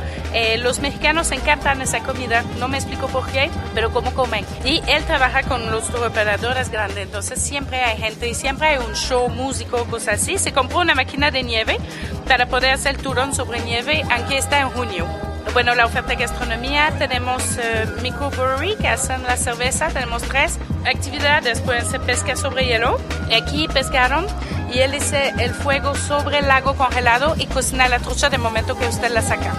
Los 0.58 0.80
mexicanos 0.80 1.30
encantan 1.30 1.82
esa 1.82 2.00
comida, 2.00 2.42
no 2.58 2.68
me 2.68 2.78
explico 2.78 3.06
por 3.08 3.26
qué, 3.26 3.50
pero 3.74 3.92
cómo 3.92 4.14
comen. 4.14 4.46
Y 4.64 4.82
él 4.86 5.04
trabaja 5.04 5.42
con 5.42 5.70
los 5.70 5.90
operadores 5.90 6.70
grandes, 6.70 7.04
entonces 7.04 7.40
siempre 7.40 7.82
hay 7.82 7.98
gente 7.98 8.28
y 8.28 8.34
siempre 8.34 8.68
hay 8.68 8.78
un 8.78 8.94
show, 8.94 9.28
músico, 9.28 9.84
cosas 9.86 10.20
así. 10.22 10.38
Se 10.38 10.52
compró 10.52 10.78
una 10.78 10.94
máquina 10.94 11.30
de 11.30 11.42
nieve 11.42 11.78
para 12.26 12.46
poder 12.46 12.72
hacer 12.72 12.96
turón 12.96 13.34
sobre 13.34 13.60
nieve, 13.60 14.02
aunque 14.10 14.38
está 14.38 14.60
en 14.60 14.70
junio. 14.70 15.06
Bueno, 15.52 15.74
la 15.74 15.84
oferta 15.84 16.10
de 16.10 16.16
gastronomía, 16.16 16.92
tenemos 16.98 17.42
uh, 17.58 18.00
microbrewery 18.00 18.76
que 18.76 18.88
hacen 18.88 19.22
la 19.24 19.36
cerveza, 19.36 19.88
tenemos 19.88 20.22
tres 20.22 20.58
actividades, 20.86 21.60
pueden 21.60 21.84
ser 21.84 22.00
pesca 22.00 22.36
sobre 22.36 22.64
hielo, 22.64 22.98
y 23.28 23.34
aquí 23.34 23.68
pescaron. 23.68 24.26
Y 24.72 24.78
él 24.78 24.92
dice 24.92 25.34
el 25.38 25.52
fuego 25.52 25.94
sobre 25.94 26.38
el 26.38 26.48
lago 26.48 26.74
congelado 26.74 27.34
y 27.36 27.46
cocina 27.46 27.88
la 27.88 27.98
trucha 27.98 28.30
de 28.30 28.38
momento 28.38 28.78
que 28.78 28.88
usted 28.88 29.10
la 29.10 29.20
saca 29.20 29.52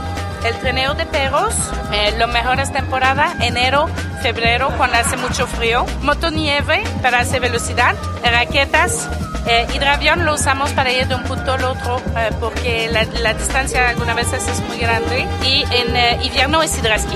el 0.46 0.60
trineo 0.60 0.94
de 0.94 1.06
perros, 1.06 1.54
eh, 1.92 2.16
lo 2.18 2.28
mejor 2.28 2.60
es 2.60 2.72
temporada, 2.72 3.36
enero, 3.40 3.88
febrero, 4.22 4.72
cuando 4.78 4.98
hace 4.98 5.18
mucho 5.18 5.48
frío. 5.48 5.86
Motonieve 6.02 6.84
para 7.02 7.20
hacer 7.20 7.42
velocidad, 7.42 7.96
raquetas, 8.24 9.10
eh, 9.46 9.68
hidravión 9.74 10.26
lo 10.26 10.36
usamos 10.36 10.72
para 10.72 10.92
ir 10.94 11.08
de 11.08 11.16
un 11.16 11.24
punto 11.24 11.54
al 11.54 11.66
otro 11.66 12.02
eh, 12.18 12.30
porque 12.40 12.90
la, 12.90 13.34
distancia 13.34 13.90
algunas 13.90 14.16
veces 14.16 14.48
es 14.48 14.62
muy 14.62 14.78
grande. 14.78 15.28
Y 15.44 15.64
en 15.64 15.96
eh, 15.96 16.20
invierno 16.24 16.62
es 16.64 16.78
hidraski. 16.78 17.16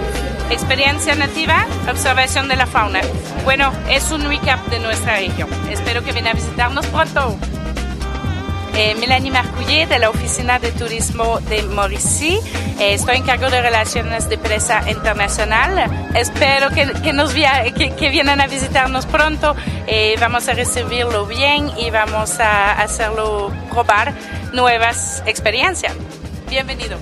Experiencia 0.50 1.16
nativa, 1.16 1.66
observación 1.90 2.48
de 2.48 2.56
la 2.56 2.68
fauna. 2.68 3.02
Bueno, 3.44 3.72
es 3.90 4.12
un 4.12 4.28
recap 4.28 4.60
de 4.68 4.80
nuestra 4.80 5.16
región. 5.18 5.50
Espero 5.70 6.04
que 6.04 6.12
vengan 6.12 6.34
a 6.34 6.36
visitarnos 6.36 6.86
pronto. 6.88 7.38
Eh, 8.80 8.94
Melanie 8.94 9.32
Marcullet 9.32 9.88
de 9.88 9.98
la 9.98 10.12
Oficina 10.12 10.60
de 10.60 10.72
Turismo 10.72 11.40
de 11.40 11.64
Mauricie. 11.64 12.38
Eh, 12.80 12.94
estoy 12.94 13.16
en 13.16 13.24
cargo 13.24 13.50
de 13.50 13.60
Relaciones 13.60 14.30
de 14.30 14.38
Presa 14.38 14.88
Internacional. 14.88 16.12
Espero 16.14 16.70
que, 16.70 16.86
que 17.02 17.12
nos 17.12 17.34
que, 17.34 17.96
que, 17.98 18.10
vienen 18.12 18.40
a 18.40 18.46
visitarnos 18.46 19.08
pronto. 19.08 19.56
Eh, 19.88 20.16
vamos 20.20 20.48
a 20.48 20.54
recibirlo 20.54 21.26
bien 21.26 21.72
y 21.76 21.90
vamos 21.90 22.40
a 22.40 22.74
hacerlo 22.74 23.52
probar 23.72 24.14
nuevas 24.54 25.24
experiencias. 25.26 25.96
Bienvenido. 26.48 27.00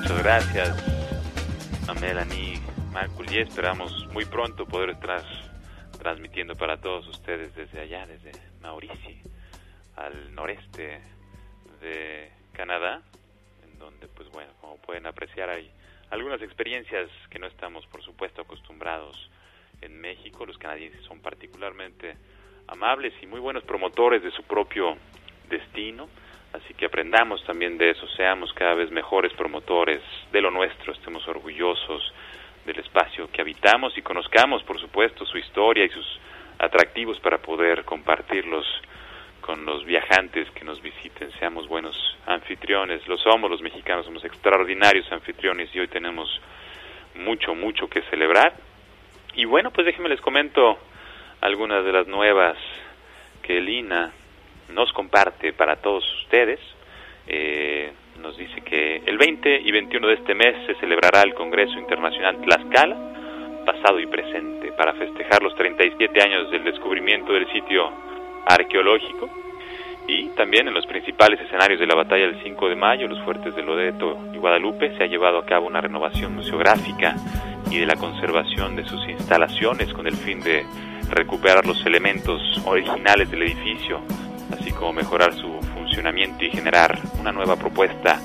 Muchas 0.00 0.18
gracias 0.22 0.76
a 1.86 1.92
Melanie 1.92 2.58
Marcullet. 2.90 3.48
Esperamos 3.48 4.08
muy 4.14 4.24
pronto 4.24 4.64
poder 4.64 4.88
estar 4.88 5.22
transmitiendo 6.04 6.54
para 6.54 6.76
todos 6.76 7.08
ustedes 7.08 7.54
desde 7.54 7.80
allá, 7.80 8.06
desde 8.06 8.30
Mauricio, 8.60 9.16
al 9.96 10.34
noreste 10.34 11.00
de 11.80 12.30
Canadá, 12.52 13.00
en 13.64 13.78
donde, 13.78 14.06
pues 14.08 14.28
bueno, 14.28 14.52
como 14.60 14.76
pueden 14.76 15.06
apreciar, 15.06 15.48
hay 15.48 15.70
algunas 16.10 16.42
experiencias 16.42 17.08
que 17.30 17.38
no 17.38 17.46
estamos, 17.46 17.86
por 17.86 18.02
supuesto, 18.02 18.42
acostumbrados 18.42 19.30
en 19.80 19.98
México. 19.98 20.44
Los 20.44 20.58
canadienses 20.58 21.02
son 21.06 21.20
particularmente 21.20 22.18
amables 22.66 23.14
y 23.22 23.26
muy 23.26 23.40
buenos 23.40 23.64
promotores 23.64 24.22
de 24.22 24.30
su 24.30 24.42
propio 24.42 24.98
destino, 25.48 26.10
así 26.52 26.74
que 26.74 26.84
aprendamos 26.84 27.42
también 27.46 27.78
de 27.78 27.92
eso, 27.92 28.06
seamos 28.08 28.52
cada 28.52 28.74
vez 28.74 28.90
mejores 28.90 29.32
promotores 29.32 30.02
de 30.32 30.42
lo 30.42 30.50
nuestro, 30.50 30.92
estemos 30.92 31.26
orgullosos 31.26 32.12
del 32.64 32.78
espacio 32.78 33.30
que 33.30 33.40
habitamos 33.40 33.96
y 33.96 34.02
conozcamos, 34.02 34.62
por 34.62 34.80
supuesto, 34.80 35.24
su 35.26 35.38
historia 35.38 35.84
y 35.84 35.90
sus 35.90 36.20
atractivos 36.58 37.18
para 37.20 37.38
poder 37.38 37.84
compartirlos 37.84 38.64
con 39.40 39.66
los 39.66 39.84
viajantes 39.84 40.50
que 40.52 40.64
nos 40.64 40.80
visiten, 40.80 41.30
seamos 41.38 41.68
buenos 41.68 41.94
anfitriones, 42.26 43.06
lo 43.06 43.18
somos 43.18 43.50
los 43.50 43.60
mexicanos, 43.60 44.06
somos 44.06 44.24
extraordinarios 44.24 45.10
anfitriones 45.12 45.68
y 45.74 45.80
hoy 45.80 45.88
tenemos 45.88 46.40
mucho, 47.14 47.54
mucho 47.54 47.86
que 47.86 48.00
celebrar. 48.02 48.54
Y 49.34 49.44
bueno, 49.44 49.70
pues 49.70 49.84
déjenme 49.84 50.08
les 50.08 50.20
comento 50.22 50.78
algunas 51.42 51.84
de 51.84 51.92
las 51.92 52.06
nuevas 52.06 52.56
que 53.42 53.60
Lina 53.60 54.12
nos 54.70 54.90
comparte 54.94 55.52
para 55.52 55.76
todos 55.76 56.04
ustedes. 56.22 56.60
Eh, 57.26 57.92
nos 58.20 58.36
dice 58.36 58.60
que 58.62 59.02
el 59.06 59.18
20 59.18 59.60
y 59.64 59.70
21 59.70 60.06
de 60.06 60.14
este 60.14 60.34
mes 60.34 60.54
se 60.66 60.74
celebrará 60.76 61.22
el 61.22 61.34
Congreso 61.34 61.78
Internacional 61.78 62.40
Tlaxcala, 62.40 62.96
pasado 63.66 64.00
y 64.00 64.06
presente, 64.06 64.72
para 64.72 64.94
festejar 64.94 65.42
los 65.42 65.54
37 65.54 66.22
años 66.22 66.50
del 66.50 66.64
descubrimiento 66.64 67.32
del 67.32 67.50
sitio 67.52 67.90
arqueológico 68.46 69.28
y 70.06 70.28
también 70.30 70.68
en 70.68 70.74
los 70.74 70.86
principales 70.86 71.40
escenarios 71.40 71.80
de 71.80 71.86
la 71.86 71.94
batalla 71.94 72.26
del 72.26 72.42
5 72.42 72.68
de 72.68 72.76
mayo, 72.76 73.08
los 73.08 73.22
fuertes 73.22 73.54
de 73.56 73.62
Loreto 73.62 74.18
y 74.34 74.38
Guadalupe, 74.38 74.94
se 74.96 75.04
ha 75.04 75.06
llevado 75.06 75.38
a 75.38 75.46
cabo 75.46 75.66
una 75.66 75.80
renovación 75.80 76.34
museográfica 76.34 77.16
y 77.70 77.78
de 77.78 77.86
la 77.86 77.96
conservación 77.96 78.76
de 78.76 78.84
sus 78.84 79.08
instalaciones 79.08 79.92
con 79.94 80.06
el 80.06 80.16
fin 80.16 80.40
de 80.40 80.64
recuperar 81.08 81.66
los 81.66 81.84
elementos 81.86 82.40
originales 82.66 83.30
del 83.30 83.42
edificio, 83.42 84.00
así 84.52 84.72
como 84.72 84.92
mejorar 84.92 85.32
su 85.34 85.53
y 86.40 86.50
generar 86.50 86.98
una 87.20 87.32
nueva 87.32 87.56
propuesta 87.56 88.20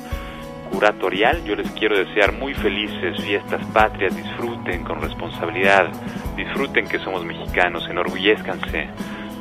curatorial. 0.72 1.44
Yo 1.46 1.56
les 1.56 1.70
quiero 1.72 1.98
desear 1.98 2.34
muy 2.34 2.54
felices 2.54 3.24
fiestas 3.24 3.66
patrias, 3.68 4.16
disfruten 4.16 4.84
con 4.84 5.02
responsabilidad, 5.02 5.90
disfruten 6.36 6.88
que 6.88 7.00
somos 7.00 7.24
mexicanos, 7.24 7.88
enorgullezcanse 7.90 8.90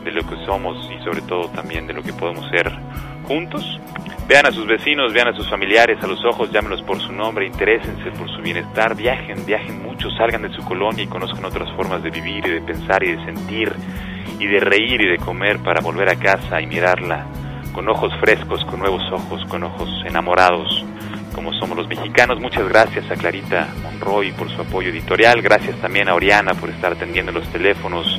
de 0.04 0.12
lo 0.12 0.22
que 0.22 0.36
somos 0.44 0.90
y 0.90 1.02
sobre 1.04 1.22
todo 1.22 1.48
también 1.48 1.86
de 1.86 1.94
lo 1.94 2.02
que 2.02 2.12
podemos 2.12 2.48
ser 2.50 2.70
juntos. 3.24 3.80
Vean 4.28 4.46
a 4.46 4.52
sus 4.52 4.66
vecinos, 4.66 5.12
vean 5.12 5.28
a 5.28 5.32
sus 5.32 5.48
familiares 5.48 5.98
a 6.02 6.06
los 6.06 6.22
ojos, 6.24 6.50
llámenlos 6.52 6.82
por 6.82 7.00
su 7.00 7.12
nombre, 7.12 7.46
interésense 7.46 8.10
por 8.10 8.28
su 8.30 8.42
bienestar, 8.42 8.94
viajen, 8.94 9.46
viajen 9.46 9.82
mucho, 9.82 10.10
salgan 10.10 10.42
de 10.42 10.52
su 10.52 10.62
colonia 10.64 11.02
y 11.02 11.08
conozcan 11.08 11.44
otras 11.44 11.70
formas 11.72 12.02
de 12.02 12.10
vivir 12.10 12.46
y 12.46 12.50
de 12.50 12.60
pensar 12.60 13.02
y 13.02 13.16
de 13.16 13.24
sentir 13.24 13.72
y 14.38 14.46
de 14.46 14.60
reír 14.60 15.00
y 15.00 15.08
de 15.08 15.16
comer 15.16 15.58
para 15.60 15.80
volver 15.80 16.10
a 16.10 16.16
casa 16.16 16.60
y 16.60 16.66
mirarla 16.66 17.26
con 17.78 17.88
ojos 17.90 18.12
frescos, 18.18 18.64
con 18.64 18.80
nuevos 18.80 19.04
ojos, 19.12 19.44
con 19.44 19.62
ojos 19.62 19.88
enamorados, 20.04 20.84
como 21.32 21.52
somos 21.52 21.76
los 21.76 21.86
mexicanos. 21.86 22.40
Muchas 22.40 22.68
gracias 22.68 23.08
a 23.08 23.14
Clarita 23.14 23.68
Monroy 23.84 24.32
por 24.32 24.50
su 24.50 24.60
apoyo 24.62 24.90
editorial, 24.90 25.40
gracias 25.42 25.76
también 25.76 26.08
a 26.08 26.16
Oriana 26.16 26.54
por 26.54 26.70
estar 26.70 26.94
atendiendo 26.94 27.30
los 27.30 27.46
teléfonos. 27.52 28.18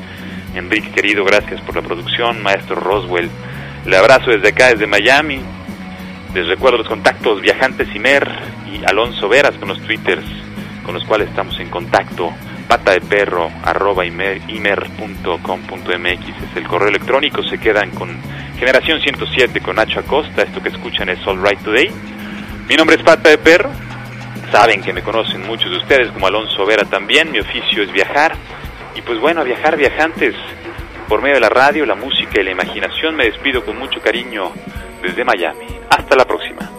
Enrique 0.55 0.91
querido, 0.91 1.25
gracias 1.25 1.59
por 1.59 1.75
la 1.75 1.81
producción, 1.81 2.41
maestro 2.41 2.77
Roswell. 2.77 3.29
Le 3.85 3.97
abrazo 3.97 4.31
desde 4.31 4.47
acá, 4.47 4.69
desde 4.69 4.87
Miami. 4.87 5.41
Les 6.33 6.47
recuerdo 6.47 6.77
los 6.77 6.87
contactos 6.87 7.41
Viajantes 7.41 7.93
Imer 7.93 8.29
y 8.71 8.89
Alonso 8.89 9.27
Veras 9.27 9.57
con 9.57 9.67
los 9.67 9.81
twitters 9.81 10.23
con 10.85 10.93
los 10.93 11.03
cuales 11.03 11.27
estamos 11.27 11.59
en 11.59 11.69
contacto 11.69 12.31
pata 12.69 12.91
de 12.91 13.01
perro 13.01 13.49
arroba 13.63 14.05
imer.com.mx 14.05 14.67
es 15.97 16.55
el 16.55 16.67
correo 16.67 16.89
electrónico. 16.89 17.41
Se 17.41 17.57
quedan 17.57 17.89
con 17.89 18.15
Generación 18.59 19.01
107 19.01 19.59
con 19.59 19.77
Nacho 19.77 19.99
Acosta. 19.99 20.43
Esto 20.43 20.61
que 20.61 20.69
escuchan 20.69 21.09
es 21.09 21.25
All 21.25 21.41
Right 21.43 21.59
Today. 21.63 21.89
Mi 22.69 22.75
nombre 22.75 22.95
es 22.95 23.01
Pata 23.01 23.29
de 23.29 23.39
Perro. 23.39 23.71
Saben 24.51 24.83
que 24.83 24.93
me 24.93 25.01
conocen 25.01 25.47
muchos 25.47 25.71
de 25.71 25.77
ustedes, 25.77 26.11
como 26.11 26.27
Alonso 26.27 26.63
Vera 26.67 26.85
también. 26.85 27.31
Mi 27.31 27.39
oficio 27.39 27.81
es 27.81 27.91
viajar. 27.91 28.35
Y 28.95 29.01
pues 29.01 29.19
bueno, 29.19 29.43
viajar 29.43 29.75
viajantes 29.75 30.35
por 31.07 31.23
medio 31.23 31.35
de 31.35 31.41
la 31.41 31.49
radio, 31.49 31.87
la 31.87 31.95
música 31.95 32.39
y 32.39 32.43
la 32.43 32.51
imaginación. 32.51 33.15
Me 33.15 33.25
despido 33.25 33.65
con 33.65 33.79
mucho 33.79 33.99
cariño 33.99 34.51
desde 35.01 35.25
Miami. 35.25 35.65
Hasta 35.89 36.15
la 36.15 36.25
próxima. 36.25 36.78